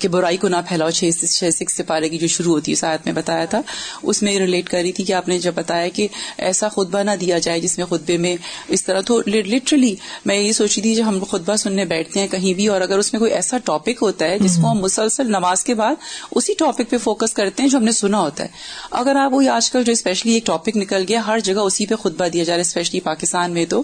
کہ 0.00 0.08
برائی 0.08 0.36
کو 0.36 0.48
نہ 0.48 0.56
پھیلاؤ 0.68 0.90
چھ 0.90 1.10
سکس 1.14 1.76
سے 1.76 1.82
پارے 1.82 2.08
کی 2.08 2.18
جو 2.18 2.26
شروع 2.26 2.52
ہوتی 2.52 2.72
ہے 2.72 2.86
آیت 2.86 3.00
میں 3.04 3.14
بتایا 3.14 3.44
تھا 3.44 3.60
اس 4.02 4.22
میں 4.22 4.38
ریلیٹ 4.38 4.68
کر 4.68 4.78
رہی 4.78 4.92
تھی 4.92 5.04
کہ 5.04 5.12
آپ 5.12 5.28
نے 5.28 5.38
جب 5.38 5.52
بتایا 5.54 5.88
کہ 5.88 6.08
ایسا 6.38 6.68
خطبہ 6.68 6.98
نہ 6.98 7.10
دیا 7.20 7.38
جائے 7.38 7.60
جس 7.60 7.78
میں 7.78 7.86
خطبے 7.86 8.16
میں 8.18 8.36
اس 8.68 8.84
طرح 8.84 9.00
تو 9.00 9.20
لٹرلی 9.26 9.94
میں 10.24 10.36
یہ 10.36 10.52
سوچی 10.52 10.80
تھی 10.80 10.94
جب 10.94 11.08
ہم 11.08 11.24
خطبہ 11.24 11.56
سننے 11.56 11.84
بیٹھتے 11.84 12.20
ہیں 12.20 12.28
کہیں 12.28 12.54
بھی 12.54 12.66
اور 12.66 12.80
اگر 12.80 12.98
اس 12.98 13.12
میں 13.12 13.18
کوئی 13.18 13.32
ایسا 13.32 13.58
ٹاپک 13.58 14.02
ہوتا 14.02 14.24
ہے 14.24 14.38
جس 14.38 14.58
کو 14.62 14.70
ہم 14.70 14.78
مسلسل 14.78 15.26
نماز 15.26 15.64
کے 15.64 15.74
بعد 15.74 15.94
اسی 16.30 16.54
ٹاپک 16.58 16.90
پہ 16.90 16.98
فوکس 16.98 17.32
کرتے 17.32 17.62
ہیں 17.62 17.70
جو 17.70 17.78
ہم 17.78 17.84
نے 17.84 17.92
سنا 17.92 18.18
ہوتا 18.20 18.42
ہے۔ 18.42 18.48
اگر 18.90 19.16
آپ 19.16 19.32
وہی 19.32 19.48
آج 19.48 19.70
کل 19.70 19.84
جو 19.84 19.92
اسپیشلی 19.92 20.32
ایک 20.32 20.46
ٹاپک 20.46 20.76
نکل 20.76 21.04
گیا 21.08 21.26
ہر 21.26 21.38
جگہ 21.38 21.60
اسی 21.60 21.86
پہ 21.86 21.94
خطبہ 21.94 22.28
دیا 22.28 22.44
جا 22.44 22.52
رہا 22.52 22.56
ہے 22.56 22.60
اسپیشلی 22.60 23.00
پاکستان 23.00 23.50
میں 23.50 23.66
تو 23.66 23.82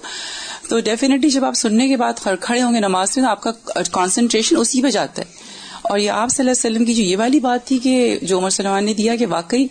تو 0.69 0.81
ڈیفینیٹلی 0.81 1.31
جب 1.31 1.45
آپ 1.45 1.55
سننے 1.55 1.89
کے 1.89 1.97
بعد 1.97 2.13
کھڑے 2.41 2.63
ہوں 2.63 2.75
گے 2.75 2.81
نماز 2.81 3.19
میں 3.19 3.29
آپ 3.29 3.43
کا 3.43 3.51
کانسنٹریشن 4.31 4.57
اسی 4.61 4.83
پہ 4.83 4.91
جاتا 4.91 5.23
ہے۔ 5.23 5.27
اور 5.83 5.99
یہ 5.99 6.11
آپ 6.11 6.31
صلی 6.31 6.43
اللہ 6.43 6.51
علیہ 6.51 6.71
وسلم 6.71 6.85
کی 6.85 6.95
جو 6.95 7.03
یہ 7.03 7.17
والی 7.17 7.41
بات 7.41 7.67
تھی 7.67 7.79
کہ 7.79 8.19
جو 8.23 8.39
عمر 8.39 8.51
سلمان 8.51 8.85
نے 8.85 8.95
دیا 8.95 9.17
کہ 9.17 9.27
واقعی 9.27 9.67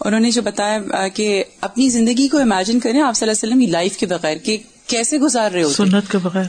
انہوں 0.00 0.20
نے 0.20 0.30
جو 0.30 0.42
بتایا 0.42 1.08
کہ 1.08 1.44
اپنی 1.60 1.88
زندگی 1.88 2.28
کو 2.28 2.38
امیجن 2.38 2.80
کریں 2.80 3.00
آپ 3.00 3.16
صلی 3.16 3.28
اللہ 3.28 3.38
علیہ 3.38 3.54
وسلم 3.54 3.66
کی 3.66 3.72
لائف 3.72 3.96
کے 3.96 4.06
بغیر 4.06 4.36
کہ 4.36 4.56
کیسے 4.86 5.18
گزار 5.18 5.50
رہے 5.50 5.62
ہو 5.62 5.68
سنت 5.68 6.10
کے 6.10 6.18
بغیر۔ 6.18 6.44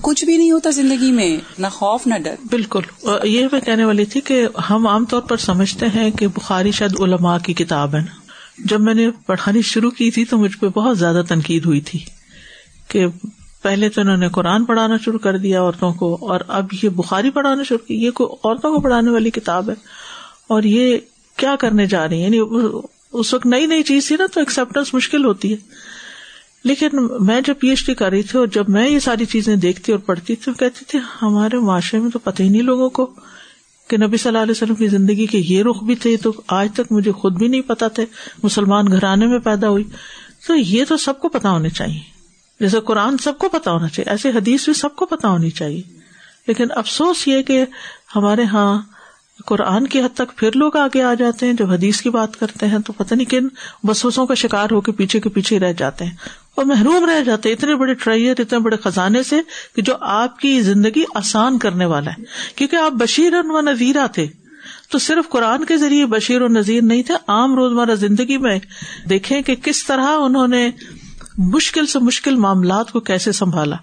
کچھ 0.00 0.24
بھی 0.24 0.36
نہیں 0.36 0.50
ہوتا 0.50 0.70
زندگی 0.70 1.12
میں 1.12 1.36
نہ 1.58 1.66
خوف 1.66 2.06
نہ 2.06 2.14
ڈر۔ 2.14 2.34
بالکل۔ 2.50 2.80
یہ 3.24 3.46
میں 3.52 3.60
کہنے 3.60 3.84
والی 3.84 4.04
تھی 4.04 4.20
کہ 4.20 4.48
ہم 4.70 4.86
عام 4.86 5.04
طور 5.04 5.20
پر 5.20 5.36
سمجھتے 5.36 5.86
ہیں 5.86 6.10
کہ 6.10 6.26
بخاری 6.26 6.70
شاید 6.70 7.00
علماء 7.00 7.38
کی 7.38 7.54
کتاب 7.54 7.94
ہے 7.94 8.00
نا۔ 8.00 8.20
جب 8.58 8.80
میں 8.80 8.94
نے 8.94 9.10
پڑھانی 9.26 9.62
شروع 9.62 9.90
کی 9.90 10.10
تھی 10.10 10.24
تو 10.24 10.38
مجھ 10.38 10.56
پہ 10.58 10.66
بہت 10.68 10.98
زیادہ 10.98 11.22
تنقید 11.28 11.66
ہوئی 11.66 11.80
تھی 11.80 11.98
کہ 12.88 13.06
پہلے 13.62 13.88
تو 13.88 14.00
انہوں 14.00 14.16
نے 14.16 14.28
قرآن 14.28 14.64
پڑھانا 14.64 14.96
شروع 15.04 15.18
کر 15.18 15.36
دیا 15.36 15.62
عورتوں 15.62 15.92
کو، 15.92 16.18
اور 16.20 16.40
اب 16.48 16.66
یہ 16.82 16.88
بخاری 16.88 17.30
پڑھانا 17.30 17.62
شروع 17.62 17.86
کی، 17.86 17.94
یہ 17.94 18.10
کوئی 18.10 18.36
عورتوں 18.44 18.74
کو 18.74 18.80
پڑھانے 18.80 19.10
والی 19.10 19.30
کتاب 19.30 19.70
ہے؟ 19.70 19.74
اور 20.46 20.62
یہ 20.62 20.98
کیا 21.36 21.56
کرنے 21.56 21.86
جا 21.86 22.08
رہی 22.08 22.22
ہیں؟ 22.22 22.30
یعنی 22.30 22.68
اس 23.12 23.34
وقت 23.34 23.46
نئی 23.46 23.66
نئی 23.66 23.82
چیز 23.82 24.08
تھی 24.08 24.16
نا، 24.18 24.26
تو 24.34 24.40
ایکسپٹینس 24.40 24.94
مشکل 24.94 25.24
ہوتی 25.24 25.52
ہے۔ 25.52 25.56
لیکن 26.64 26.88
میں 27.20 27.40
جب 27.40 27.54
پی 27.58 27.68
ایچ 27.68 27.86
ڈی 27.86 27.94
کر 27.94 28.10
رہی 28.10 28.22
تھی 28.22 28.38
اور 28.38 28.46
جب 28.46 28.68
میں 28.68 28.90
یہ 28.90 28.98
ساری 28.98 29.24
چیزیں 29.24 29.56
دیکھتی 29.56 29.92
اور 29.92 30.00
پڑھتی 30.00 30.36
تھی 30.36 30.52
کہتی 30.58 30.84
تھی، 30.84 30.98
ہمارے 31.22 31.58
معاشرے 31.58 32.00
میں 32.00 32.10
تو 32.10 32.18
پتہ 32.18 32.42
ہی 32.42 32.48
نہیں 32.48 32.62
لوگوں 32.62 32.90
کو 32.90 33.10
کہ 33.88 33.96
نبی 33.96 34.16
صلی 34.16 34.28
اللہ 34.28 34.38
علیہ 34.38 34.50
وسلم 34.50 34.74
کی 34.74 34.86
زندگی 34.86 35.26
کے 35.26 35.38
یہ 35.38 35.62
رخ 35.62 35.84
بھی 35.84 35.94
تھے، 35.94 36.16
تو 36.16 36.32
آج 36.48 36.68
تک 36.74 36.92
مجھے 36.92 37.12
خود 37.12 37.38
بھی 37.38 37.48
نہیں 37.48 37.60
پتا 37.60 37.88
تھے، 37.88 38.06
مسلمان 38.42 38.84
گھرانے 38.92 39.26
میں 39.26 39.38
پیدا 39.38 39.68
ہوئی۔ 39.68 39.84
تو 40.46 40.54
یہ 40.54 40.84
تو 40.88 40.96
سب 40.96 41.20
کو 41.20 41.28
پتا 41.28 41.50
ہونے 41.50 41.68
چاہیے۔ 41.68 42.19
جیسے 42.60 42.80
قرآن 42.80 43.18
سب 43.18 43.38
کو 43.38 43.48
پتا 43.48 43.70
ہونا 43.70 43.88
چاہیے 43.88 44.10
ایسے 44.10 44.30
حدیث 44.30 44.64
بھی 44.64 44.72
سب 44.72 44.96
کو 44.96 45.06
پتا 45.06 45.28
ہونی 45.28 45.50
چاہیے۔ 45.50 45.82
لیکن 46.46 46.66
افسوس 46.76 47.28
یہ 47.28 47.42
کہ 47.42 47.64
ہمارے 48.16 48.42
یہاں 48.42 48.82
قرآن 49.46 49.86
کی 49.86 50.00
حد 50.00 50.16
تک 50.16 50.36
پھر 50.36 50.52
لوگ 50.52 50.76
آگے 50.76 51.02
آ 51.02 51.14
جاتے 51.14 51.46
ہیں، 51.46 51.52
جب 51.52 51.70
حدیث 51.70 52.00
کی 52.00 52.10
بات 52.10 52.40
کرتے 52.40 52.66
ہیں 52.66 52.78
تو 52.78 52.92
پتہ 52.92 53.14
نہیں 53.14 53.30
کن 53.30 53.48
بسوسوں 53.84 54.26
کا 54.26 54.34
شکار 54.34 54.68
ہو 54.72 54.80
کے 54.80 54.92
پیچھے 54.92 55.20
کے 55.20 55.28
پیچھے 55.28 55.58
رہ 55.58 55.72
جاتے 55.72 56.04
ہیں۔ 56.04 56.12
وہ 56.56 56.64
محروم 56.64 57.10
رہ 57.10 57.20
جاتے 57.20 57.52
اتنے 57.52 57.74
بڑے 57.74 57.94
ٹریئر، 57.94 58.34
اتنے 58.38 58.58
بڑے 58.58 58.76
خزانے 58.76 59.22
سے 59.22 59.36
کہ 59.76 59.82
جو 59.82 59.94
آپ 60.00 60.38
کی 60.38 60.62
زندگی 60.62 61.04
آسان 61.14 61.58
کرنے 61.58 61.84
والا 61.84 62.10
ہے۔ 62.10 62.22
کیونکہ 62.56 62.76
آپ 62.76 62.92
بشیر 62.92 63.32
و 63.44 63.60
نذیرہ 63.60 64.06
تھے۔ 64.06 64.26
تو 64.90 64.98
صرف 64.98 65.28
قرآن 65.28 65.64
کے 65.64 65.76
ذریعے 65.76 66.06
بشیر 66.06 66.42
و 66.42 66.48
نذیر 66.48 66.82
نہیں 66.82 67.02
تھے، 67.02 67.14
عام 67.28 67.54
روزمرہ 67.54 67.94
زندگی 67.94 68.38
میں 68.38 68.58
دیکھیں 69.08 69.42
کہ 69.42 69.54
کس 69.54 69.86
طرح 69.86 70.06
انہوں 70.06 70.48
نے 70.48 70.70
مشکل 71.38 71.86
سے 71.86 71.98
مشکل 71.98 72.36
معاملات 72.36 72.92
کو 72.92 73.00
کیسے 73.00 73.32
سنبھالا؟ 73.32 73.76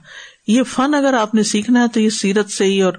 یہ 0.48 0.64
فن 0.64 0.94
اگر 0.94 1.14
آپ 1.14 1.36
نے 1.36 1.44
سیکھنا 1.44 1.82
ہے 1.82 1.88
تو 1.88 2.00
یہ 2.00 2.10
سیرت 2.10 2.50
سے 2.50 2.66
ہی 2.66 2.82
اور 2.82 2.94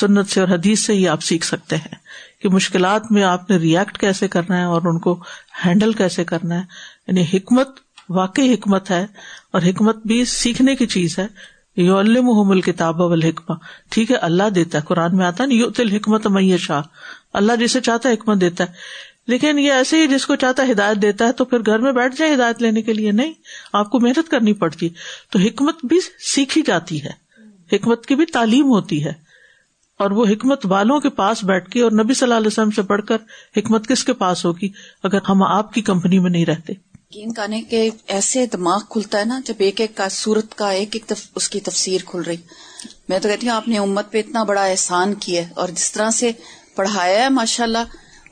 سنت 0.00 0.28
سے 0.28 0.40
اور 0.40 0.48
حدیث 0.48 0.80
سے 0.80 0.92
ہی 0.92 1.08
آپ 1.08 1.22
سیکھ 1.22 1.46
سکتے 1.46 1.76
ہیں 1.76 1.94
کہ 2.42 2.48
مشکلات 2.48 3.12
میں 3.12 3.22
آپ 3.22 3.50
نے 3.50 3.56
ریئیکٹ 3.56 3.98
کیسے 3.98 4.28
کرنا 4.28 4.58
ہے 4.58 4.64
اور 4.64 4.82
ان 4.84 4.98
کو 4.98 5.22
ہینڈل 5.66 5.92
کیسے 5.92 6.24
کرنا 6.24 6.54
ہے؟ 6.54 6.62
یعنی 7.06 7.22
حکمت 7.22 7.68
واقعی 8.08 8.54
حکمت 8.54 8.90
ہے 8.90 9.06
اور 9.52 9.62
حکمت 9.62 10.06
بھی 10.06 10.24
سیکھنے 10.24 10.76
کی 10.76 10.86
چیز 10.86 11.18
ہے۔ 11.18 11.26
یو 11.76 12.02
محمل 12.02 12.60
کتاب 12.60 13.02
الحکمہ 13.02 13.54
ٹھیک 13.90 14.10
ہے، 14.10 14.16
اللہ 14.16 14.48
دیتا 14.48 14.78
ہے۔ 14.78 14.82
قرآن 14.86 15.16
میں 15.16 15.26
آتا 15.26 15.44
ہے 15.44 15.54
یو 15.54 15.70
تل 15.70 15.90
حکمت 15.90 16.26
میہ 16.26 16.56
شاہ 16.56 16.82
اللہ 17.32 17.52
جسے 17.60 17.80
چاہتا 17.80 18.08
ہے، 18.08 18.14
حکمت 18.14 18.40
دیتا 18.40 18.64
ہے۔ 18.64 18.72
لیکن 19.26 19.58
یہ 19.58 19.72
ایسے 19.72 20.02
ہی 20.02 20.08
جس 20.08 20.26
کو 20.26 20.36
چاہتا 20.36 20.66
ہے 20.66 20.72
ہدایت 20.72 21.02
دیتا 21.02 21.26
ہے 21.26 21.32
تو 21.32 21.44
پھر 21.44 21.58
گھر 21.58 21.78
میں 21.78 21.92
بیٹھ 21.92 22.16
جائے 22.16 22.34
ہدایت 22.34 22.62
لینے 22.62 22.82
کے 22.82 22.92
لیے 22.92 23.12
نہیں، 23.12 23.32
آپ 23.72 23.90
کو 23.90 24.00
محنت 24.00 24.30
کرنی 24.30 24.52
پڑتی۔ 24.52 24.88
تو 25.30 25.38
حکمت 25.38 25.84
بھی 25.84 25.98
سیکھی 26.34 26.62
جاتی 26.66 27.04
ہے۔ 27.04 27.24
حکمت 27.72 28.06
کی 28.06 28.14
بھی 28.14 28.26
تعلیم 28.26 28.64
ہوتی 28.64 29.04
ہے۔ 29.04 29.24
اور 29.98 30.10
وہ 30.10 30.26
حکمت 30.26 30.66
والوں 30.66 31.00
کے 31.00 31.08
پاس 31.08 31.44
بیٹھ 31.44 31.70
کے 31.70 31.82
اور 31.82 31.92
نبی 31.92 32.14
صلی 32.14 32.26
اللہ 32.26 32.34
علیہ 32.34 32.46
وسلم 32.46 32.70
سے 32.70 32.82
پڑھ 32.82 33.06
کر 33.06 33.16
حکمت 33.56 33.88
کس 33.88 34.04
کے 34.04 34.12
پاس 34.12 34.44
ہوگی 34.44 34.68
اگر 35.02 35.18
ہم 35.28 35.42
آپ 35.42 35.72
کی 35.72 35.82
کمپنی 35.82 36.18
میں 36.18 36.30
نہیں 36.30 36.46
رہتے؟ 36.46 36.72
گانے 37.36 37.62
کے 37.62 37.90
ایسے 38.06 38.46
دماغ 38.46 38.78
کھلتا 38.90 39.18
ہے 39.18 39.24
نا 39.24 39.40
جب 39.44 39.54
ایک 39.58 39.80
ایک 39.80 39.96
کا 39.96 40.08
سورت 40.08 40.54
کا 40.54 40.70
ایک 40.70 40.88
ایک 40.92 41.12
اس 41.34 41.48
کی 41.48 41.60
تفسیر 41.60 42.00
کھل 42.06 42.20
رہی۔ 42.20 42.36
میں 43.08 43.18
تو 43.18 43.28
کہتی 43.28 43.48
ہوں 43.48 43.54
آپ 43.54 43.68
نے 43.68 43.78
امت 43.78 44.12
پہ 44.12 44.18
اتنا 44.18 44.42
بڑا 44.42 44.64
احسان 44.64 45.14
کیا 45.14 45.48
ہے 45.48 45.52
اور 45.56 45.68
جس 45.68 45.92
طرح 45.92 46.10
سے 46.10 46.30
پڑھایا 46.76 47.24
ہے 47.24 47.28
ماشاء 47.28 47.64
اللہ 47.64 47.78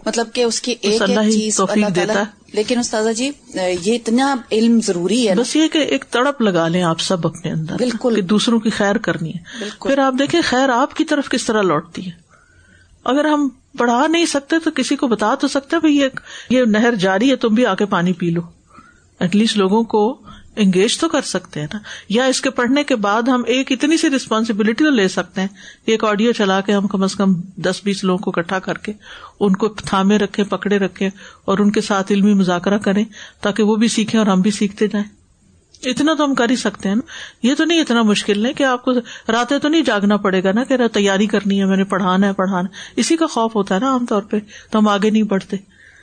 مطلب 0.07 0.27
کہ 0.33 0.43
اس 0.43 0.61
کی 0.61 0.75
ایک 0.81 1.03
ایک 1.03 1.33
چیز 1.33 1.61
اللہ 1.61 2.23
لیکن 2.53 2.79
استاذہ 2.79 3.13
جی 3.13 3.31
یہ 3.83 3.95
اتنا 3.95 4.35
علم 4.53 4.81
ضروری 4.85 5.29
ہے 5.29 5.35
بس 5.35 5.57
یہ 5.57 5.69
کہ 5.69 5.79
ایک 5.79 6.05
تڑپ 6.11 6.43
لگا 6.43 6.69
لیں 6.69 6.83
آپ 6.83 7.01
سب 7.01 7.27
اپنے 7.27 7.51
اندر 7.53 7.77
بالکل۔ 7.79 8.21
دوسروں 8.31 8.61
کی 8.61 8.71
خیر 8.71 8.97
کرنی 8.97 9.35
ہے۔ 9.35 9.65
پھر 9.83 9.99
آپ 9.99 10.15
دیکھیں 10.19 10.41
خیر 10.45 10.69
آپ 10.69 10.95
کی 10.95 11.05
طرف 11.05 11.29
کس 11.29 11.45
طرح 11.45 11.63
لوٹتی 11.63 12.07
ہے۔ 12.07 12.11
اگر 13.05 13.25
ہم 13.25 13.49
پڑھا 13.79 14.07
نہیں 14.07 14.27
سکتے 14.27 14.57
تو 14.59 14.71
کسی 14.71 14.97
کو 14.97 15.07
بتا 15.09 15.35
تو 15.35 15.49
سکتے 15.49 15.79
بھائی 15.79 16.01
یہ 16.51 16.65
نہر 16.65 16.95
جاری 16.95 17.31
ہے 17.31 17.37
تم 17.37 17.49
بھی 17.49 17.67
آ 17.67 17.75
کے 17.75 17.87
پانی 17.87 18.13
پی 18.13 18.31
لو۔ 18.31 18.41
ایٹ 19.21 19.37
لیسٹ 19.37 19.57
لوگوں 19.57 19.85
کو 19.85 20.23
انگیج 20.57 20.99
تو 20.99 21.09
کر 21.09 21.21
سکتے 21.21 21.61
ہیں 21.61 21.67
نا۔ 21.73 21.79
یا 22.09 22.25
اس 22.25 22.41
کے 22.41 22.51
پڑھنے 22.51 22.85
کے 22.85 22.97
بعد 22.97 23.23
ہم 23.23 23.43
ایک 23.47 23.73
اتنی 23.73 23.97
سی 23.97 24.11
ریسپانسبلٹی 24.11 24.85
تو 24.85 24.91
لے 24.91 25.09
سکتے 25.09 25.41
ہیں 25.41 25.49
ایک 25.87 26.05
آڈیو 26.05 26.33
چلا 26.33 26.61
کے 26.61 26.73
ہم 26.73 26.87
کم 26.87 27.03
از 27.03 27.15
کم 27.15 27.35
دس 27.57 27.81
بیس 27.85 28.05
لوگوں 28.05 28.19
کو 28.19 28.41
اکٹھا 28.41 28.59
کر 28.59 28.75
کے 28.75 28.93
ان 29.41 29.57
کو 29.57 29.69
تھامے 29.69 30.19
رکھے 30.19 30.45
پکڑے 30.45 30.79
رکھے 30.79 31.09
اور 31.45 31.59
ان 31.59 31.71
کے 31.71 31.81
ساتھ 31.81 32.13
علمی 32.13 32.35
مذاکرہ 32.35 32.79
کریں 32.79 33.05
تاکہ 33.41 33.63
وہ 33.63 33.77
بھی 33.77 33.89
سیکھیں 33.89 34.19
اور 34.19 34.27
ہم 34.27 34.41
بھی 34.41 34.51
سیکھتے 34.51 34.87
جائیں۔ 34.87 35.23
اتنا 35.83 36.15
تو 36.15 36.25
ہم 36.25 36.35
کر 36.35 36.51
ہی 36.51 36.57
سکتے 36.57 36.89
ہیں 36.89 36.97
نا۔ 36.97 37.03
یہ 37.47 37.55
تو 37.55 37.65
نہیں 37.65 37.81
اتنا 37.81 38.03
مشکل 38.03 38.39
نہیں 38.39 38.53
کہ 38.53 38.65
آپ 38.65 38.85
کو 38.85 38.93
راتیں 39.29 39.59
تو 39.59 39.69
نہیں 39.69 39.83
جاگنا 39.83 40.17
پڑے 40.17 40.43
گا 40.43 40.53
نا 40.53 40.65
کہ 40.65 40.77
تیاری 40.93 41.27
کرنی 41.27 41.61
ہے، 41.61 41.65
میں 41.65 41.77
نے 41.77 41.85
پڑھانا 41.85 42.27
ہے، 42.27 42.33
پڑھانا 42.33 42.69
اسی 42.97 43.17
کا 43.17 43.27
خوف 43.27 43.57
ہوتا 43.57 43.75
ہے 43.75 43.81
نا 43.81 43.93
عام 43.93 44.07
طور 44.07 44.23
پہ۔ 44.23 44.37
تو 44.71 44.79
ہم 44.79 44.89
آگے 44.89 45.11
نہیں 45.11 45.23
بڑھتے۔ 45.23 45.57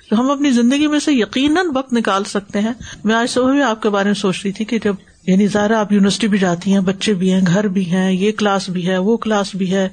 تو 0.10 0.20
ہم 0.20 0.32
اپنی 0.32 0.51
زندگی 0.51 0.88
میں 0.88 1.00
سے 1.00 1.13
یقیناً 1.13 1.66
وقت 1.74 1.94
نکال 1.94 2.24
سکتے 2.24 2.60
ہیں۔ 2.60 2.74
میں 3.04 3.16
آج 3.16 3.30
صبح 3.30 3.51
بھی 3.51 3.62
آپ 3.62 3.82
کے 3.82 3.89
بارے 3.89 4.06
میں 4.06 4.13
سوچ 4.13 4.42
رہی 4.44 4.51
تھی 4.51 4.66
کہ 4.66 4.80
جب 4.84 4.96
یعنی 5.28 5.48
ظاہر 5.48 5.72
آپ 5.72 5.92
یونیورسٹی 5.92 6.28
بھی 6.28 6.38
جاتی 6.38 6.74
ہیں، 6.74 6.80
بچے 6.80 7.13
بھی 7.13 7.34
ہیں، 7.34 7.42
گھر 7.48 7.68
بھی 7.68 7.92
ہیں، 7.92 8.12
یہ 8.12 8.32
کلاس 8.32 8.70
بھی 8.70 8.88
ہے، 8.88 8.98
وہ 8.98 9.18
کلاس 9.18 9.56
بھی 9.56 9.74
ہے، 9.74 9.89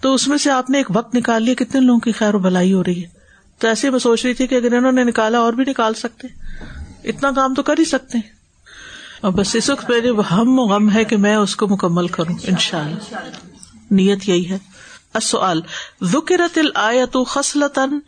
تو 0.00 0.14
اس 0.14 0.28
میں 0.28 0.38
سے 0.38 0.50
آپ 0.50 0.70
نے 0.70 0.78
ایک 0.78 0.86
وقت 0.90 1.14
نکال 1.14 1.42
لیا، 1.42 1.54
کتنے 1.54 1.80
لوگوں 1.80 2.00
کی 2.00 2.12
خیر 2.12 2.34
و 2.34 2.38
بھلائی 2.38 2.72
ہو 2.72 2.84
رہی 2.84 3.02
ہے؟ 3.02 3.08
تو 3.58 3.68
ایسے 3.68 3.90
میں 3.90 3.98
سوچ 3.98 4.24
رہی 4.24 4.34
تھی 4.34 4.46
کہ 4.46 4.54
اگر 4.54 4.72
انہوں 4.72 4.92
نے 4.92 5.04
نکالا 5.04 5.38
اور 5.38 5.52
بھی 5.52 5.64
نکال 5.68 5.94
سکتے، 5.94 6.26
اتنا 7.04 7.30
کام 7.30 7.54
تو 7.54 7.62
کر 7.62 7.74
ہی 7.78 7.84
سکتے۔ 7.84 8.18
ہیں 8.18 8.36
اور 9.20 9.32
بس 9.32 9.56
اس 9.56 9.70
وقت 9.70 9.90
میرے 9.90 10.10
ہم 10.30 10.60
غم 10.60 10.92
ہے 10.92 11.04
کہ 11.04 11.16
میں 11.16 11.36
اس 11.36 11.56
کو 11.56 11.68
مکمل 11.68 12.08
کروں 12.08 12.34
ان 12.42 12.56
شاء 12.58 12.80
اللہ 12.80 13.18
نیت 13.90 14.28
یہی 14.28 14.50
ہے۔ 14.50 14.58
ذکرت 16.02 16.58
الآیت 16.58 17.16
خصلتن 17.28 17.98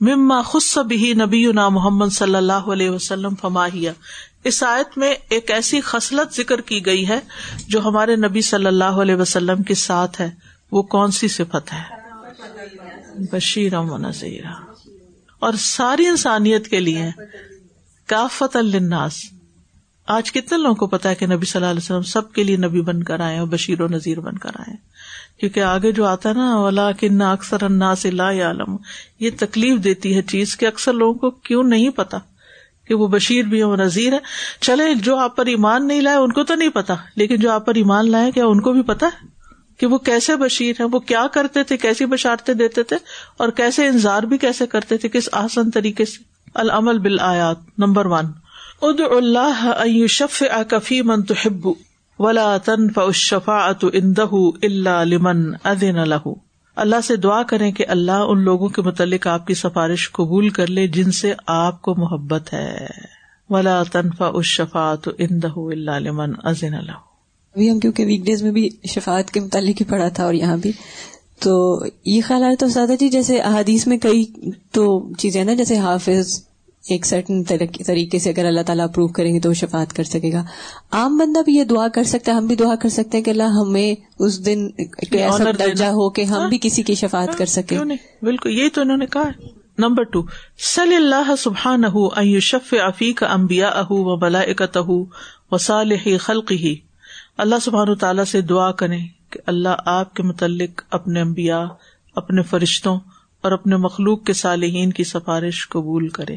مما 0.00 0.42
خص 0.42 0.78
بھی 0.78 1.14
نبی 1.14 1.46
محمد 1.46 2.08
صلی 2.08 2.34
اللہ 2.34 2.52
علیہ 2.52 2.90
وسلم 2.90 3.34
فماہیا 3.34 3.92
اس 4.44 4.62
آیت 4.62 4.98
میں 4.98 5.14
ایک 5.30 5.50
ایسی 5.50 5.80
خصلت 5.80 6.36
ذکر 6.36 6.60
کی 6.60 6.86
گئی 6.86 7.08
ہے 7.08 7.20
جو 7.68 7.80
ہمارے 7.80 8.16
نبی 8.16 8.40
صلی 8.40 8.66
اللہ 8.66 8.84
علیہ 8.84 9.14
وسلم 9.14 9.62
کے 9.62 9.74
ساتھ 9.74 10.20
ہے۔ 10.20 10.30
وہ 10.72 10.82
کون 10.82 11.10
سی 11.10 11.28
صفت 11.28 11.72
ہے؟ 11.72 11.82
بشیر 13.32 13.74
و 13.74 13.98
نذیر 13.98 14.44
اور 15.38 15.52
ساری 15.52 16.06
انسانیت 16.06 16.68
کے 16.68 16.80
لیے 16.80 17.10
کافت 18.06 18.56
الناس 18.56 19.20
آج 20.06 20.32
کتنے 20.32 20.58
لوگوں 20.58 20.74
کو 20.74 20.86
پتا 20.86 21.08
ہے 21.08 21.14
کہ 21.14 21.26
نبی 21.26 21.46
صلی 21.46 21.60
اللہ 21.60 21.70
علیہ 21.70 21.84
وسلم 21.84 22.02
سب 22.02 22.32
کے 22.32 22.44
لیے 22.44 22.56
نبی 22.56 22.80
بن 22.80 23.02
کر 23.02 23.20
آئے 23.20 23.38
اور 23.38 23.48
بشیر 23.48 23.80
و 23.80 23.88
نذیر 23.88 24.20
بن 24.20 24.38
کر 24.38 24.50
آئے 24.54 24.87
کیونکہ 25.40 25.60
آگے 25.60 25.92
جو 25.92 26.06
آتا 26.06 26.28
ہے 26.28 26.34
نا 26.34 26.52
اولا 26.54 26.92
کن 26.92 27.22
اکثر 27.22 27.62
انا 27.62 27.94
سے 27.94 28.10
لا 28.10 28.30
عالم 28.30 28.76
یہ 29.20 29.30
تکلیف 29.38 29.84
دیتی 29.84 30.16
ہے 30.16 30.22
چیز 30.22 30.56
کہ 30.56 30.66
اکثر 30.66 30.92
لوگوں 30.92 31.14
کو 31.14 31.30
کیوں 31.30 31.62
نہیں 31.62 31.90
پتا 31.90 32.18
کہ 32.88 32.94
وہ 32.94 33.08
بشیر 33.08 33.44
بھی 33.44 33.62
ہے 33.62 33.76
نذیر 33.76 34.12
ہے۔ 34.12 34.18
چلے، 34.60 34.94
جو 34.94 35.16
آپ 35.16 35.36
پر 35.36 35.46
ایمان 35.46 35.88
نہیں 35.88 36.00
لائے، 36.00 36.16
ان 36.16 36.32
کو 36.32 36.44
تو 36.44 36.54
نہیں 36.54 36.68
پتا، 36.68 36.94
لیکن 37.16 37.36
جو 37.36 37.50
آپ 37.50 37.66
پر 37.66 37.74
ایمان 37.74 38.10
لائے، 38.10 38.32
کیا 38.32 38.46
ان 38.46 38.60
کو 38.60 38.72
بھی 38.72 38.82
پتا 38.82 39.06
ہے 39.06 39.26
کہ 39.78 39.86
وہ 39.86 39.98
کیسے 39.98 40.36
بشیر 40.36 40.74
ہے 40.80 40.84
وہ 40.84 40.98
کیا 40.98 41.26
کرتے 41.32 41.62
تھے؟ 41.62 41.76
کیسی 41.76 42.06
بشارتے 42.06 42.54
دیتے 42.54 42.82
تھے؟ 42.82 42.96
اور 43.36 43.48
کیسے 43.48 43.86
انتظار 43.86 44.22
بھی 44.22 44.38
کیسے 44.38 44.66
کرتے 44.66 44.96
تھے؟ 44.96 45.08
کس 45.08 45.28
آسن 45.32 45.70
طریقے 45.70 46.04
سے؟ 46.04 46.22
العمل 46.54 46.98
بال 46.98 47.20
آیات 47.20 47.56
نمبر 47.78 48.06
ون۔ 48.06 48.24
اد 48.82 49.00
اللہ 49.00 49.82
شف 50.06 50.42
کفی 50.68 51.02
من 51.02 51.22
تو 51.22 51.34
ولا 52.18 52.56
تن 52.58 52.88
فشفاۃ 52.88 53.84
اندہ 53.92 54.26
اللہ 54.62 55.04
لمن 55.04 55.42
ادن 55.64 55.98
الح 55.98 56.28
اللہ 56.76 57.00
سے 57.04 57.16
دعا 57.16 57.42
کریں 57.42 57.70
کہ 57.72 57.84
اللہ 57.88 58.24
ان 58.28 58.40
لوگوں 58.40 58.68
کے 58.68 58.82
متعلق 58.82 59.26
آپ 59.26 59.46
کی 59.46 59.54
سفارش 59.54 60.10
قبول 60.12 60.48
کر 60.48 60.66
لے 60.66 60.86
جن 60.86 61.10
سے 61.10 61.32
آپ 61.46 61.80
کو 61.82 61.94
محبت 61.94 62.52
ہے۔ 62.52 62.86
ولا 63.50 63.82
تنفا 63.82 64.30
اس 64.34 64.46
شفات 64.46 65.08
اندہ 65.18 65.52
اللہ 65.56 65.98
لمن 66.00 66.32
ازن 66.44 66.74
اللہ 66.74 67.06
ابھی 67.54 67.70
ہم 67.70 67.78
کیونکہ 67.80 68.06
ویک 68.06 68.24
ڈیز 68.24 68.42
میں 68.42 68.52
بھی 68.52 68.68
شفات 68.88 69.30
کے 69.30 69.40
متعلق 69.40 69.80
ہی 69.80 69.84
پڑھا 69.84 70.08
تھا 70.08 70.24
اور 70.24 70.34
یہاں 70.34 70.56
بھی، 70.56 70.72
تو 71.40 71.80
یہ 72.04 72.20
خیال 72.26 72.42
آ 72.42 72.46
رہا 72.46 72.54
تو 72.54 72.68
سادہ 72.68 72.92
جی 73.00 73.08
جیسے 73.08 73.38
احادیث 73.40 73.86
میں 73.86 73.98
کئی 73.98 74.24
تو 74.72 74.84
چیزیں 75.18 75.44
نا، 75.44 75.54
جیسے 75.54 75.78
حافظ 75.78 76.47
ایک 76.88 77.06
سرٹن 77.06 77.42
طریقے 77.86 78.18
سے 78.18 78.30
اگر 78.30 78.44
اللہ 78.44 78.60
تعالیٰ 78.60 78.84
اپروو 78.84 79.08
کریں 79.08 79.34
گے 79.34 79.40
تو 79.40 79.48
وہ 79.48 79.54
شفات 79.54 79.96
کر 79.96 80.04
سکے 80.04 80.32
گا۔ 80.32 80.44
عام 80.90 81.16
بندہ 81.16 81.42
بھی 81.42 81.54
یہ 81.54 81.64
دعا 81.64 81.88
کر 81.88 82.04
سکتا 82.04 82.32
ہے 82.32 82.36
ہم 82.36 82.46
بھی 82.46 82.56
دعا 82.56 82.74
کر 82.74 82.88
سکتے 82.88 83.18
ہیں 83.18 83.24
کہ 83.24 83.30
اللہ 83.30 83.42
ہمیں 83.42 83.94
اس 84.18 84.46
دن 84.46 84.68
ایسا 85.10 85.50
درجہ 85.58 85.84
ہو 85.84 86.10
کہ 86.10 86.22
ہم 86.22 86.48
بھی 86.48 86.58
کسی 86.62 86.82
کی 86.82 86.94
شفات 86.94 87.38
کر 87.38 87.46
سکے 87.46 87.78
بالکل 88.22 88.50
یہی 88.50 88.68
تو 88.68 88.80
انہوں 88.80 88.96
نے 88.96 89.06
کہا۔ 89.06 89.30
نمبر 89.78 90.02
ٹو 90.02 90.22
صلی 90.58 90.96
اللہ 90.96 91.36
سبحان 91.38 91.82
شف 92.40 92.74
عفیق 92.82 93.24
امبیا 93.28 93.68
اہ 93.68 93.90
و 93.90 94.16
بلا 94.16 94.40
اکت 94.40 94.78
و 95.50 95.58
صالح 95.58 96.08
خلق 96.20 96.52
ہی 96.52 96.76
اللہ 97.38 97.54
سبحان 97.62 97.94
تعالیٰ 97.94 98.24
سے 98.24 98.40
دعا 98.40 98.72
کریں 98.72 99.06
کہ 99.30 99.40
اللہ 99.46 99.68
آپ 99.86 100.14
کے 100.14 100.22
متعلق 100.22 100.82
اپنے 100.90 101.20
امبیا 101.20 101.66
اپنے 102.14 102.42
فرشتوں 102.42 102.98
اور 103.42 103.52
اپنے 103.52 103.76
مخلوق 103.76 104.24
کے 104.24 104.32
صالحین 104.32 104.92
کی 104.92 105.04
سفارش 105.04 105.68
قبول 105.68 106.08
کرے۔ 106.08 106.36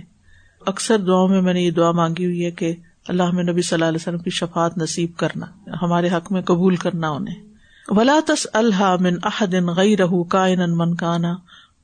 اکثر 0.66 0.98
دعاؤں 0.98 1.28
میں 1.28 1.42
میں 1.42 1.54
نے 1.54 1.62
یہ 1.62 1.72
دعا 1.72 1.92
مانگی 1.92 2.26
ہوئی 2.26 2.46
ہے 2.46 2.52
کہ 2.52 2.76
اللہ 3.08 3.32
میں 3.32 3.44
نبی 3.44 3.62
صلی 3.62 3.76
اللہ 3.76 3.86
علیہ 3.86 3.98
وسلم 4.02 4.20
کی 4.20 4.30
شفات 4.30 4.78
نصیب 4.78 5.12
کرنا، 5.18 5.46
ہمارے 5.82 6.10
حق 6.10 6.32
میں 6.32 6.42
قبول 6.42 6.76
کرنا 6.76 7.10
انہیں۔ 7.10 7.42
ولا 7.88 8.20
تس 8.28 8.48
اللہ 8.54 8.96
من 9.00 9.16
احدن 9.24 9.66
غی 9.66 9.98
رہ 9.98 10.24
کائن 10.30 10.60
من 10.68 10.96
کانا 10.96 11.32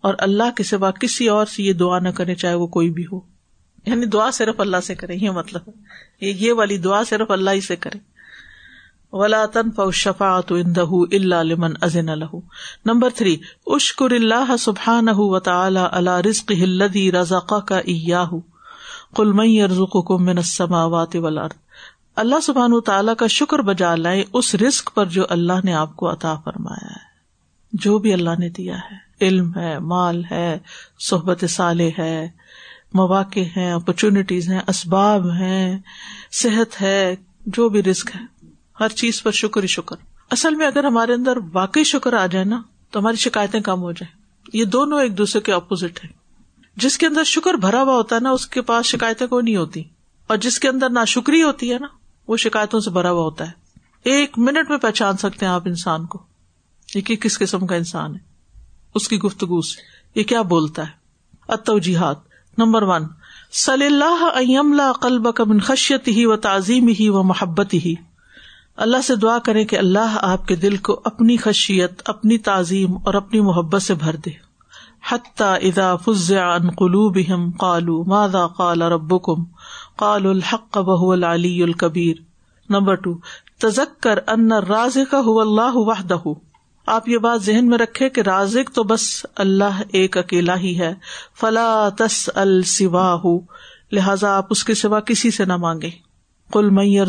اور 0.02 0.14
اللہ 0.20 0.56
کے 0.56 0.64
سوا 0.64 0.92
کسی 0.92 1.28
اور 1.28 1.46
سے 1.46 1.64
یہ 1.64 1.74
دعا 1.74 2.00
نہ 2.00 2.10
کرے 2.10 2.36
چاہے 2.36 2.54
وہ 2.54 2.68
کوئی 2.68 2.90
بھی 2.90 3.04
ہو۔ 3.12 3.20
یعنی 3.86 4.06
دعا 4.06 4.32
صرف 4.32 4.60
اللہ 4.60 4.78
سے 4.84 4.96
کرے، 4.96 5.14
یہ 5.16 5.30
مطلب 5.30 5.62
یہ 6.22 6.54
والی 6.54 6.78
دعا 6.78 7.04
صرف 7.04 7.32
اللہ 7.32 7.50
ہی 7.50 7.62
سے 7.62 7.76
کرے۔ 7.76 7.98
ولا 9.14 9.46
تن 9.46 9.92
ففات 9.92 10.52
اندہ 10.52 10.86
اللہ 11.12 11.44
لمن 11.44 11.72
ازن 11.82 12.10
الح 12.10 12.36
نمبر 12.86 13.10
تھری، 13.10 13.38
اشکر 13.68 14.12
اللہ 14.12 14.56
سبحان 14.60 15.08
و 15.12 15.40
تعالی 15.40 15.80
اللہ 15.92 16.18
رزق 16.18 16.52
ہلدی 16.52 17.12
رضا 17.12 17.60
کا 17.60 17.80
کل 19.16 19.32
مئی 19.32 19.62
ارزو 19.62 20.18
من 20.18 20.38
السماوات 20.38 21.16
والارض۔ 21.16 21.52
اللہ 22.16 22.40
سبحان 22.44 22.74
و 22.74 22.80
تعالیٰ 22.80 23.16
کا 23.16 23.28
شکر 23.28 23.60
بجا 23.60 23.96
لائے 23.96 24.24
اس 24.34 24.56
رسک 24.56 24.90
پر 24.94 25.06
جو 25.06 25.24
اللہ 25.30 25.54
نے 25.64 25.74
آپ 25.74 25.96
کو 25.96 26.12
عطا 26.12 26.36
فرمایا 26.36 26.88
ہے۔ 26.88 27.08
جو 27.74 27.98
بھی 27.98 28.14
اللہ 28.14 28.30
نے 28.40 28.50
دیا 28.50 28.78
ہے، 28.78 29.28
علم 29.28 29.52
ہے، 29.56 29.80
مال 29.80 30.24
ہے، 30.32 30.60
صحبت 31.00 31.44
صالح 31.50 31.90
ہے، 32.00 32.30
مواقع 32.94 33.40
ہیں 33.58 33.72
اپرچونیٹیز 33.72 34.50
ہیں، 34.50 34.60
اسباب 34.68 35.32
ہیں، 35.32 35.80
صحت 36.32 36.82
ہے، 36.82 37.16
جو 37.46 37.70
بھی 37.70 37.84
رسک 37.84 38.12
ہے۔ 38.16 38.48
ہر 38.80 38.90
چیز 38.90 39.24
پر 39.24 39.32
شکر 39.32 39.64
ہی 39.64 39.68
شکر۔ 39.68 39.96
اصل 40.32 40.56
میں 40.56 40.68
اگر 40.68 40.84
ہمارے 40.84 41.14
اندر 41.14 41.38
واقعی 41.54 41.84
شکر 41.84 42.14
آ 42.14 42.26
جائے 42.26 42.46
نا، 42.46 42.62
تو 42.92 43.00
ہماری 43.00 43.16
شکایتیں 43.16 43.60
کم 43.60 43.82
ہو 43.82 43.92
جائیں۔ 43.92 44.22
یہ 44.54 44.66
دونوں 44.66 45.02
ایک 45.02 45.18
دوسرے 45.18 45.42
کے 45.42 45.54
اپوزٹ 45.54 46.06
ہیں۔ 46.06 46.12
جس 46.78 46.98
کے 46.98 47.08
اندر 47.08 47.24
شکر 47.24 47.54
بھرا 47.54 47.82
ہوا 47.84 47.94
ہوتا 47.94 48.16
ہے 48.16 48.20
نا، 48.20 48.30
اس 48.30 48.48
کے 48.48 48.62
پاس 48.62 48.86
شکایتیں 48.86 49.28
کوئی 49.28 49.44
نہیں 49.44 49.56
ہوتی۔ 49.56 49.84
اور 50.28 50.38
جس 50.38 50.60
کے 50.60 50.70
اندر 50.70 50.90
نا 50.90 51.06
شکری 51.06 51.44
ہوتی 51.44 51.74
ہے 51.74 51.80
نا، 51.80 51.88
وہ 52.28 52.38
شکایتوں 52.38 52.80
سے 52.80 52.90
بھرا 52.90 53.12
ہوا 53.12 53.24
ہوتا 53.24 53.46
ہے۔ 53.48 53.52
ایک 54.04 54.38
منٹ 54.38 54.70
میں 54.70 54.78
پہچان 54.78 55.18
سکتے 55.18 55.46
ہیں 55.46 55.54
آپ 55.54 55.62
انسان 55.66 56.06
کو۔ 56.06 56.24
یہ 56.96 57.02
کہ 57.02 57.16
کس 57.16 57.40
قسم 57.40 57.68
کا 57.68 57.76
انسان 57.76 58.14
ہے۔ 58.14 58.20
اس 58.96 59.08
کی 59.08 59.18
گفتگو 59.20 59.62
سے۔ 59.62 59.82
یہ 60.20 60.24
کیا 60.24 60.42
بولتا 60.42 60.82
ہے۔ 60.82 60.92
اتوجیحات 61.48 62.18
نمبر 62.58 62.84
ون۔ 62.84 63.04
صلی 63.52 63.86
اللہ 63.86 64.92
قلب 65.02 65.36
کا 65.36 65.44
من 65.44 65.60
خشیت 65.60 66.08
ہی 66.08 66.26
و 66.26 66.36
تعظیم 66.36 66.88
ہی 67.00 67.10
و 67.10 67.24
محبت 67.24 67.74
ہی 67.74 67.96
اللہ 68.76 69.02
سے 69.04 69.16
دعا 69.16 69.40
کرے 69.40 69.66
کہ 69.66 69.78
اللہ 69.78 70.18
آپ 70.22 70.48
کے 70.48 70.56
دل 70.56 70.78
کو 70.78 71.02
اپنی 71.06 71.38
خشیت، 71.38 72.02
اپنی 72.06 72.38
تعظیم 72.38 72.98
اور 73.06 73.14
اپنی 73.14 73.40
محبت 73.40 73.82
سے 73.82 73.94
بھر 73.94 74.16
دے۔ 74.16 74.47
اذا 75.04 75.96
فزع 75.98 76.42
عن 76.44 76.70
قلوبهم 76.72 77.44
قالوا 77.60 78.04
ماذا 78.08 78.46
قال 78.58 78.82
ربكم؟ 78.82 79.46
قالوا 79.98 80.32
الحق 80.32 80.78
وهو 80.80 81.14
العلی 81.14 81.62
الكبیر 81.64 82.20
نمبر 82.70 82.96
ٹو 83.06 83.14
تذکر 83.60 84.20
ان 84.28 84.52
الرازق 84.52 85.16
هو 85.22 85.40
اللہ 85.42 85.78
وحدہ. 85.88 86.20
آپ 86.88 87.08
یہ 87.10 87.18
بات 87.20 87.44
ذہن 87.44 87.70
میں 87.70 87.78
رکھے 87.78 88.10
کہ 88.10 88.22
رازق 88.28 88.74
تو 88.76 88.84
بس 88.84 89.08
اللہ 89.46 89.82
ایک 90.00 90.18
اکیلا 90.18 90.58
ہی 90.60 90.78
ہے. 90.80 90.94
فلا 91.40 91.72
تس 91.98 92.20
السوا 92.36 93.38
لہذا 93.92 94.36
آپ 94.38 94.48
اس 94.50 94.64
کے 94.64 94.74
سوا 94.76 95.00
کسی 95.08 95.32
سے 95.32 95.46
نہ 95.46 95.58
مانگے 95.58 95.90
کل 96.50 96.70
میئر 96.70 97.08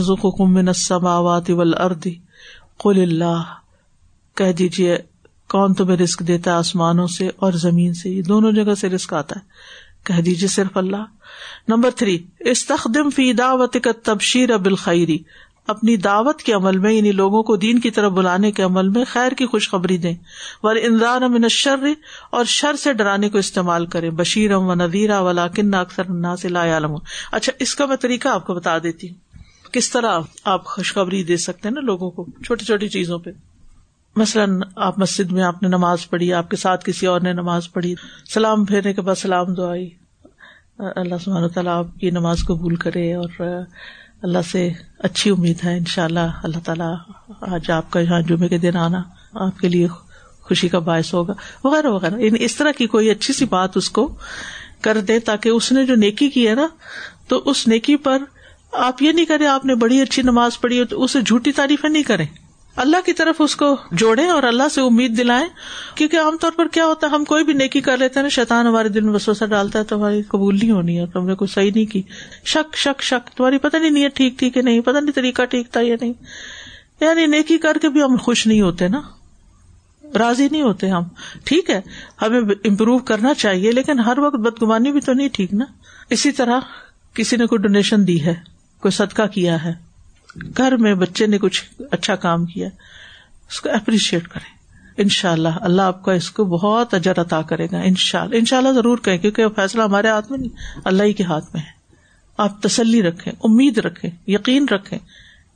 من 0.48 0.68
السماوات 0.68 1.50
والارض. 1.50 2.06
قل 2.78 3.02
اللہ. 3.02 3.42
کہہ 4.36 4.52
دیجیے 4.58 4.96
کون 5.48 5.74
تمہیں 5.74 5.96
رسک 5.96 6.20
دیتا 6.20 6.50
ہے 6.50 6.56
آسمانوں 6.56 7.06
سے 7.06 7.30
اور 7.36 7.52
زمین 7.52 7.94
سے؟ 7.94 8.10
یہ 8.10 8.22
دونوں 8.22 8.52
جگہ 8.52 8.74
سے 8.74 8.88
رسک 8.88 9.14
آتا 9.14 9.40
ہے۔ 9.40 9.44
کہہ 10.04 10.22
دیجیے 10.22 10.48
صرف 10.48 10.76
اللہ۔ 10.76 11.04
نمبر 11.68 11.90
تھری، 11.90 12.18
استخدم 12.40 13.10
فی 13.10 13.32
دعوت 13.32 13.76
کا 13.84 13.90
تبشیر 14.02 14.58
بالخیری 14.58 15.18
اپنی 15.66 15.96
دعوت 15.96 16.42
کے 16.42 16.52
عمل 16.52 16.78
میں 16.78 16.92
یعنی 16.92 17.12
لوگوں 17.12 17.42
کو 17.42 17.56
دین 17.56 17.80
کی 17.80 17.90
طرف 17.90 18.12
بلانے 18.12 18.52
کے 18.52 18.62
عمل 18.62 18.88
میں، 18.88 19.04
خیر 19.08 19.32
کی 19.32 19.46
خوشخبری 19.46 19.96
دیں۔ 19.96 20.14
اندار 20.62 21.22
امن 21.22 21.48
شر 21.48 21.84
اور 22.30 22.44
شر 22.44 22.76
سے 22.76 22.92
ڈرانے 22.92 23.28
کو 23.30 23.38
استعمال 23.38 23.86
کرے 23.86 24.10
بشیر 24.10 24.54
ام 24.54 24.62
و 24.62 24.74
ندیرا 24.74 25.20
ولا 25.20 25.48
کن 25.48 25.74
اکثر 25.74 26.02
عالم 26.56 26.94
اچھا 27.32 27.52
اس 27.58 27.74
کا 27.74 27.86
میں 27.86 27.96
طریقہ 27.96 28.28
آپ 28.28 28.46
کو 28.46 28.54
بتا 28.54 28.78
دیتی 28.78 29.08
ہوں۔ 29.08 29.16
کس 29.72 29.90
طرح 29.90 30.18
آپ 30.44 30.64
خوشخبری 30.64 31.24
دے 31.24 31.36
سکتے 31.36 31.68
ہیں 31.68 31.74
نا 31.74 31.80
لوگوں 31.80 32.10
کو؟ 32.10 32.26
چھوٹی 32.44 32.64
چھوٹی 32.64 32.88
چیزوں 32.88 33.18
پہ۔ 33.18 33.30
مثلاً 34.18 34.60
آپ 34.76 34.98
مسجد 34.98 35.32
میں 35.32 35.42
آپ 35.42 35.62
نے 35.62 35.68
نماز 35.68 36.10
پڑھی، 36.10 36.32
آپ 36.32 36.50
کے 36.50 36.56
ساتھ 36.56 36.84
کسی 36.84 37.06
اور 37.06 37.20
نے 37.20 37.32
نماز 37.32 37.72
پڑھی، 37.72 37.94
سلام 38.34 38.64
پھیرنے 38.64 38.92
کے 38.94 39.00
بعد 39.00 39.14
سلام 39.14 39.54
دعائی 39.54 39.90
اللہ 40.78 41.14
سبحانہ 41.24 41.46
تعالیٰ 41.46 41.78
آپ 41.78 41.86
کی 42.00 42.10
نماز 42.10 42.38
قبول 42.44 42.76
کرے 42.76 43.14
اور 43.14 43.28
اللہ 44.22 44.38
سے 44.50 44.70
اچھی 44.98 45.30
امید 45.30 45.64
ہے 45.64 45.78
ان 45.78 45.84
شاء 45.84 46.04
اللہ 46.04 46.40
اللہ 46.42 46.58
تعالیٰ 46.64 46.94
آج 47.40 47.70
آپ 47.70 47.90
کا 47.90 48.00
یہاں 48.00 48.20
جمعے 48.20 48.48
کے 48.48 48.58
دن 48.58 48.76
آنا 48.76 49.02
آپ 49.34 49.58
کے 49.58 49.68
لیے 49.68 49.86
خوشی 50.40 50.68
کا 50.68 50.78
باعث 50.78 51.14
ہوگا۔ 51.14 51.32
وغیرہ 51.64 51.86
وغیرہ۔ 51.86 52.18
یعنی 52.18 52.44
اس 52.44 52.56
طرح 52.56 52.72
کی 52.72 52.86
کوئی 52.86 53.10
اچھی 53.10 53.34
سی 53.34 53.44
بات 53.44 53.76
اس 53.76 53.90
کو 53.90 54.16
کر 54.80 55.00
دے 55.00 55.18
تاکہ 55.18 55.48
اس 55.48 55.72
نے 55.72 55.86
جو 55.86 55.94
نیکی 55.94 56.28
کی 56.28 56.48
ہے 56.48 56.54
نا، 56.54 56.66
تو 57.28 57.42
اس 57.44 57.68
نیکی 57.68 57.96
پر 57.96 58.18
آپ 58.72 59.02
یہ 59.02 59.12
نہیں 59.12 59.26
کریں 59.26 59.46
آپ 59.46 59.64
نے 59.64 59.74
بڑی 59.74 60.00
اچھی 60.00 60.22
نماز 60.22 60.60
پڑھی 60.60 60.78
ہے 60.78 60.84
تو 60.84 61.04
اسے 61.04 61.20
جھوٹی 61.20 61.52
تعریفیں 61.52 61.90
نہیں 61.90 62.02
کریں۔ 62.02 62.26
اللہ 62.78 62.96
کی 63.06 63.12
طرف 63.12 63.36
اس 63.38 63.56
کو 63.56 63.76
جوڑے 63.92 64.28
اور 64.28 64.42
اللہ 64.42 64.62
سے 64.74 64.80
امید 64.80 65.18
دلائیں۔ 65.18 65.48
کیونکہ 65.94 66.16
عام 66.16 66.36
طور 66.36 66.52
پر 66.56 66.68
کیا 66.68 66.86
ہوتا 66.86 67.06
ہے، 67.06 67.12
ہم 67.12 67.24
کوئی 67.24 67.44
بھی 67.44 67.52
نیکی 67.52 67.80
کر 67.80 67.96
لیتے 67.96 68.18
ہیں 68.18 68.22
نا، 68.22 68.28
شیطان 68.28 68.66
ہمارے 68.66 68.88
دل 68.88 69.00
میں 69.00 69.12
وسوسہ 69.12 69.44
ڈالتا 69.44 69.78
ہے، 69.78 69.84
تو 69.84 69.96
ہماری 69.96 70.22
قبول 70.22 70.58
نہیں 70.58 70.70
ہونی 70.70 71.00
ہے 71.00 71.06
تم 71.06 71.26
نے 71.26 71.34
کوئی 71.34 71.48
صحیح 71.54 71.70
نہیں 71.74 71.86
کی۔ 71.86 72.02
شک 72.44 72.76
شک 72.76 73.02
شک، 73.02 73.36
تمہاری 73.36 73.58
پتہ 73.58 73.76
نہیں 73.76 74.04
ہے 74.04 74.08
ٹھیک 74.08 74.38
ٹھیک 74.38 74.56
ہے 74.56 74.62
نہیں، 74.62 74.80
پتہ 74.80 74.98
نہیں 74.98 75.12
طریقہ 75.12 75.44
ٹھیک 75.44 75.72
تھا 75.72 75.80
یا 75.80 75.96
نہیں۔ 76.00 76.12
یعنی 77.00 77.26
نیکی 77.26 77.58
کر 77.58 77.78
کے 77.82 77.88
بھی 77.88 78.02
ہم 78.02 78.16
خوش 78.16 78.46
نہیں 78.46 78.60
ہوتے 78.60 78.88
نا۔ 78.88 79.00
راضی 80.18 80.48
نہیں 80.50 80.62
ہوتے 80.62 80.88
ہم۔ 80.88 81.02
ٹھیک 81.44 81.70
ہے، 81.70 81.80
ہمیں 82.22 82.40
امپروو 82.64 82.98
کرنا 82.98 83.34
چاہیے، 83.34 83.72
لیکن 83.72 83.98
ہر 83.98 84.18
وقت 84.18 84.36
بدگمانی 84.36 84.92
بھی 84.92 85.00
تو 85.00 85.12
نہیں 85.12 85.28
ٹھیک 85.32 85.54
نا۔ 85.54 85.64
اسی 86.10 86.32
طرح 86.32 86.60
کسی 87.14 87.36
نے 87.36 87.46
کوئی 87.46 87.58
ڈونیشن 87.58 88.06
دی 88.06 88.24
ہے، 88.24 88.34
کوئی 88.80 88.92
صدقہ 88.92 89.26
کیا 89.26 89.64
ہے 89.64 89.87
گھر 90.56 90.76
میں 90.76 90.94
بچے 90.94 91.26
نے 91.26 91.38
کچھ 91.38 91.64
اچھا 91.90 92.16
کام 92.16 92.46
کیا، 92.46 92.68
اس 93.50 93.60
کو 93.60 93.68
اپریشیٹ 93.70 94.28
کریں۔ 94.28 94.58
ان 94.96 95.08
شاء 95.08 95.32
اللہ 95.32 95.48
اللہ 95.48 95.82
آپ 95.82 96.04
کا 96.04 96.12
اس 96.12 96.30
کو 96.30 96.44
بہت 96.44 96.94
اجر 96.94 97.20
عطا 97.20 97.42
کرے 97.42 97.66
گا 97.72 97.78
ان 97.78 97.94
شاء 97.94 98.22
اللہ 98.22 98.36
ان 98.36 98.44
شاء 98.44 98.56
اللہ 98.56 98.72
ضرور 98.72 98.98
کہیں، 98.98 99.18
کیونکہ 99.18 99.48
فیصلہ 99.48 99.82
ہمارے 99.82 100.08
ہاتھ 100.08 100.30
میں 100.30 100.38
نہیں، 100.38 100.78
اللہ 100.84 101.02
ہی 101.02 101.12
کے 101.12 101.24
ہاتھ 101.24 101.44
میں 101.54 101.62
ہے۔ 101.62 101.78
آپ 102.36 102.62
تسلی 102.62 103.02
رکھیں، 103.02 103.32
امید 103.44 103.78
رکھیں، 103.78 104.10
یقین 104.26 104.66
رکھیں 104.68 104.98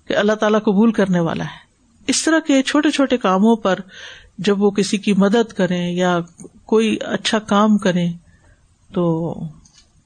کہ 0.08 0.16
اللہ 0.16 0.32
تعالیٰ 0.32 0.62
قبول 0.62 0.92
کرنے 0.92 1.20
والا 1.20 1.44
ہے۔ 1.44 1.58
اس 2.06 2.22
طرح 2.22 2.38
کے 2.38 2.62
چھوٹے 2.62 2.90
چھوٹے 2.90 3.16
کاموں 3.16 3.56
پر 3.56 3.78
جب 4.38 4.62
وہ 4.62 4.70
کسی 4.70 4.98
کی 4.98 5.12
مدد 5.12 5.52
کریں 5.52 5.92
یا 5.92 6.18
کوئی 6.66 6.96
اچھا 7.00 7.38
کام 7.38 7.78
کریں، 7.78 8.12
تو 8.94 9.34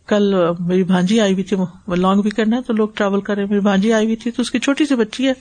کل 0.06 0.34
میری 0.58 0.84
بھانجی 0.84 1.20
آئی 1.20 1.32
ہوئی 1.32 1.44
تھی 1.44 1.56
لانگ 1.96 2.20
بھی 2.20 2.30
کرنا 2.30 2.56
ہے 2.56 2.62
تو 2.62 2.72
لوگ 2.72 2.88
ٹریول 2.94 3.20
کر 3.20 3.34
رہے 3.34 3.44
میری 3.44 3.60
بھانجی 3.60 3.92
آئی 3.92 4.04
ہوئی 4.04 4.16
تھی 4.16 4.30
تو 4.30 4.42
اس 4.42 4.50
کی 4.50 4.58
چھوٹی 4.58 4.86
سی 4.86 4.94
بچی 4.94 5.28
ہے 5.28 5.32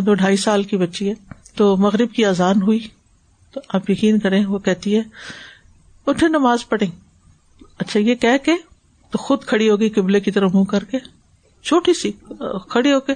دو 0.00 0.14
ڈھائی 0.14 0.36
سال 0.36 0.62
کی 0.62 0.76
بچی 0.76 1.08
ہے۔ 1.08 1.14
تو 1.56 1.76
مغرب 1.76 2.12
کی 2.12 2.24
اذان 2.24 2.62
ہوئی، 2.62 2.78
تو 3.52 3.60
آپ 3.68 3.90
یقین 3.90 4.18
کریں، 4.18 4.44
وہ 4.46 4.58
کہتی 4.58 4.96
ہے، 4.96 5.02
اٹھے 6.06 6.28
نماز 6.28 6.68
پڑھیں۔ 6.68 6.90
اچھا 7.78 8.00
یہ 8.00 8.14
کہہ 8.14 8.44
کے 8.44 8.54
تو 9.10 9.18
خود 9.18 9.44
کھڑی 9.44 9.70
ہوگی 9.70 9.88
قبلے 9.88 10.20
کی 10.20 10.30
طرف 10.30 10.54
منہ 10.54 10.64
کر 10.64 10.84
کے۔ 10.84 10.98
چھوٹی 11.64 11.94
سی، 11.94 12.10
کھڑی 12.68 12.92
ہو 12.92 13.00
کے 13.00 13.12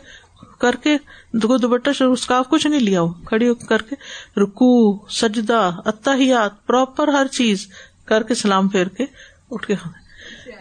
کر 0.59 0.75
کے 0.83 0.97
دوپٹہ 1.33 2.03
اسکاف 2.05 2.49
کچھ 2.49 2.67
نہیں 2.67 2.81
لیا 2.81 3.01
ہو۔ 3.01 3.13
کھڑی 3.25 3.49
ہو 3.49 3.55
کر 3.55 3.83
کے 3.83 3.95
رکو 4.41 4.71
سجدہ، 5.09 5.71
اتحیات 5.85 6.67
پراپر 6.67 7.09
ہر 7.09 7.27
چیز 7.27 7.67
کر 8.05 8.23
کے 8.23 8.35
سلام 8.35 8.69
پھیر 8.69 8.87
کے 8.87 9.05
اٹھ 9.51 9.67
کے 9.67 9.75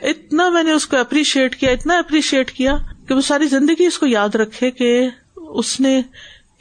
اتنا 0.02 0.50
میں 0.50 0.64
نے 0.64 0.72
اس 0.72 0.86
کو 0.86 0.98
اپریشیٹ 0.98 1.56
کیا، 1.56 1.72
اتنا 1.72 1.98
اپریشیٹ 1.98 2.52
کیا 2.52 2.76
کہ 3.08 3.14
وہ 3.14 3.22
ساری 3.22 3.48
زندگی 3.48 3.86
اس 3.86 4.00
کو 4.00 4.08
یاد 4.08 4.36
رکھے 4.36 4.72
کہ 4.72 5.10
اس 5.38 5.80
نے 5.80 6.02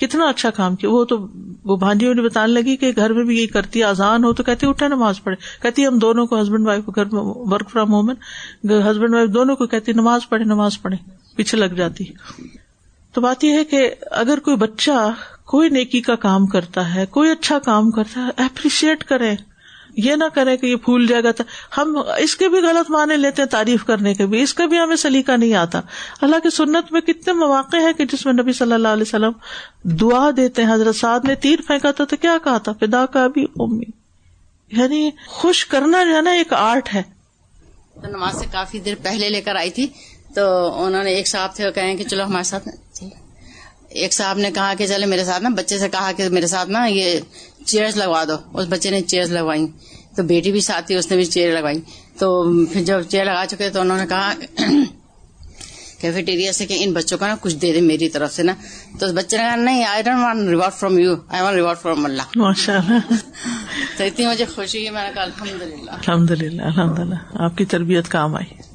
کتنا 0.01 0.29
اچھا 0.29 0.51
کام 0.51 0.77
کیا۔ 0.77 0.90
وہ 0.90 1.05
تو 1.05 1.27
وہ 1.64 1.77
بھانجی 1.77 2.12
نے 2.12 2.23
بتانے 2.23 2.53
لگی 2.53 2.77
کہ 2.77 2.92
گھر 2.97 3.12
میں 3.12 3.25
بھی 3.25 3.37
یہی 3.37 3.47
کرتی، 3.47 3.83
آزان 3.83 4.25
ہو 4.25 4.33
تو 4.33 4.42
کہتی، 4.42 4.66
اٹھا 4.66 4.88
نماز 4.88 5.23
پڑھے 5.23 5.37
کہتی، 5.62 5.87
ہم 5.87 5.99
دونوں 5.99 6.27
کو 6.27 6.42
ہسبینڈ 6.42 6.66
وائف 6.66 6.85
گھر 6.95 7.05
میں 7.05 7.23
work 7.23 7.71
from 7.71 7.92
home 7.92 8.11
husband 8.64 9.14
wife 9.14 9.31
دونوں 9.35 9.57
کو 9.57 9.66
کہتی، 9.66 9.92
نماز 9.92 10.29
پڑھے 10.29 10.45
نماز 10.45 10.83
پڑھے 10.83 10.97
پیچھے 11.37 11.59
لگ 11.59 11.75
جاتی۔ 11.77 12.05
تو 13.12 13.21
بات 13.21 13.45
یہ 13.45 13.53
ہے 13.53 13.64
کہ 13.64 13.90
اگر 14.11 14.38
کوئی 14.38 14.57
بچہ 14.57 15.11
کوئی 15.45 15.68
نیکی 15.68 16.01
کا 16.01 16.14
کام 16.14 16.47
کرتا 16.47 16.95
ہے، 16.95 17.07
کوئی 17.07 17.31
اچھا 17.31 17.59
کام 17.59 17.90
کرتا 17.90 18.21
ہے 18.21 18.42
اپریشیٹ 18.45 19.05
کرے 19.05 19.35
یہ 19.97 20.15
نہ 20.15 20.25
کرے 20.35 20.57
کہ 20.57 20.67
یہ 20.67 20.77
پھول 20.77 21.07
جائے 21.07 21.25
گا 21.25 21.31
ہم 21.79 22.03
اس 22.19 22.37
کے 22.37 22.49
بھی 22.49 22.59
غلط 22.59 22.91
معنی 22.91 23.17
لیتے 23.17 23.43
ہیں 23.43 23.49
تعریف 23.49 23.85
کرنے 23.85 24.15
کے 24.15 24.27
بھی، 24.27 24.43
اس 24.43 24.55
کا 24.55 24.67
بھی 24.67 24.79
ہمیں 24.79 24.97
سلیقہ 24.97 25.33
نہیں 25.33 25.55
آتا۔ 25.55 25.81
اللہ 26.21 26.37
کی 26.43 26.51
سنت 26.51 26.93
میں 26.93 27.01
کتنے 27.01 27.33
مواقع 27.33 27.77
ہیں 27.77 27.93
کہ 27.93 28.05
جس 28.05 28.27
میں 28.27 28.33
نبی 28.33 28.53
صلی 28.53 28.73
اللہ 28.73 28.89
علیہ 28.89 29.03
وسلم 29.03 29.33
دعا 29.83 30.31
دیتے 30.37 30.65
ہیں، 30.65 30.75
حضرت 30.75 30.97
سعد 30.97 31.21
نے 31.25 31.35
تیر 31.35 31.59
پھینکا 31.67 31.91
تھا 31.91 32.05
تو 32.05 32.17
کیا 32.17 32.39
کہا 32.45 32.59
تھا؟ 32.59 32.73
پدا 32.73 33.07
کا 33.07 33.27
بھی 33.27 33.47
امی۔ 33.61 34.03
یعنی 34.81 35.11
خوش 35.27 35.67
کرنا 35.67 36.05
جو 36.05 36.17
ہے 36.17 36.21
نا 36.21 36.31
ایک 36.31 36.53
آرٹ 36.53 36.95
ہے۔ 36.95 37.03
نماز 37.97 38.39
سے 38.39 38.47
کافی 38.53 38.79
دیر 38.79 38.95
پہلے 39.03 39.29
لے 39.29 39.41
کر 39.41 39.57
آئی 39.57 39.71
تھی 39.71 39.87
تو 40.35 40.75
انہوں 40.85 41.05
نے 41.05 41.11
ایک 41.11 41.29
صاحب 41.29 41.55
تھے 41.55 41.73
کہیں 41.73 41.97
کہ 41.97 42.05
چلو 42.05 42.25
ہمارے 42.25 42.45
ساتھ 42.45 42.69
جی۔ 43.01 43.09
ایک 43.89 44.13
صاحب 44.13 44.39
نے 44.39 44.51
کہا 44.51 44.75
کہ 44.79 44.87
چلے 44.87 45.07
میرے 45.07 45.25
ساتھ 45.25 45.43
نا، 45.43 45.49
بچے 45.49 45.79
سے 45.79 45.89
کہا 45.89 46.13
کہ 46.13 46.29
میرے 46.29 46.47
ساتھ 46.47 46.69
نا، 46.69 46.87
یہ 46.87 47.21
چیئرس 47.66 47.96
لگوا 47.96 48.25
دو۔ 48.25 48.37
اس 48.59 48.66
بچے 48.68 48.90
نے 48.90 49.01
چیئرس 49.01 49.31
لگوائی 49.31 49.66
تو 50.16 50.22
بیٹی 50.22 50.53
بھی 50.53 50.61
ساتھ 50.61 50.87
تھی 50.87 50.94
اس 50.94 51.11
نے 51.11 51.16
بھی 51.16 51.25
چیئر 51.25 51.55
لگوائی۔ 51.55 51.81
تو 52.18 52.27
پھر 52.72 52.83
جب 52.83 53.03
چیئر 53.03 53.25
لگا 53.25 53.44
چکے 53.46 53.70
تو 53.70 53.81
انہوں 53.81 53.98
نے 53.98 54.07
کہا 54.07 54.33
کیفیٹیریا 56.01 56.53
سے 56.53 56.66
کہ 56.66 56.77
ان 56.81 56.92
بچوں 56.92 57.18
کا 57.18 57.27
نا 57.27 57.37
کچھ 57.40 57.57
دے 57.57 57.72
دے 57.72 57.81
میری 57.81 58.09
طرف 58.09 58.33
سے 58.35 58.42
نا۔ 58.42 58.55
تو 58.98 59.07
اس 59.07 59.12
بچے 59.12 59.37
نے 59.37 59.42
کہا 59.42 59.57
نہیں 59.57 59.85
I 59.85 60.03
don't 60.03 60.18
want 60.18 60.48
reward 60.48 60.72
from 60.72 60.98
you 60.98 61.14
I 61.29 61.42
want 61.42 61.57
reward 61.57 61.79
from 61.79 62.05
Allah 62.05 62.22
ماشاء 62.37 62.75
اللہ 62.75 63.14
تو 63.98 64.05
اتنی 64.05 64.27
مجھے 64.27 64.44
خوشی 64.44 64.85
ہے 64.85 64.90
میں 64.90 65.05
نے 65.05 65.11
کہا 65.14 65.22
الحمد 65.22 65.62
للہ 65.62 65.90
الحمد 65.90 66.31
للہ 66.31 66.62
الحمد 66.62 66.98
للہ 66.98 67.42
آپ 67.44 67.57
کی 67.59 67.64
تربیت 67.64 68.09
کام 68.09 68.35
آئی۔ 68.35 68.72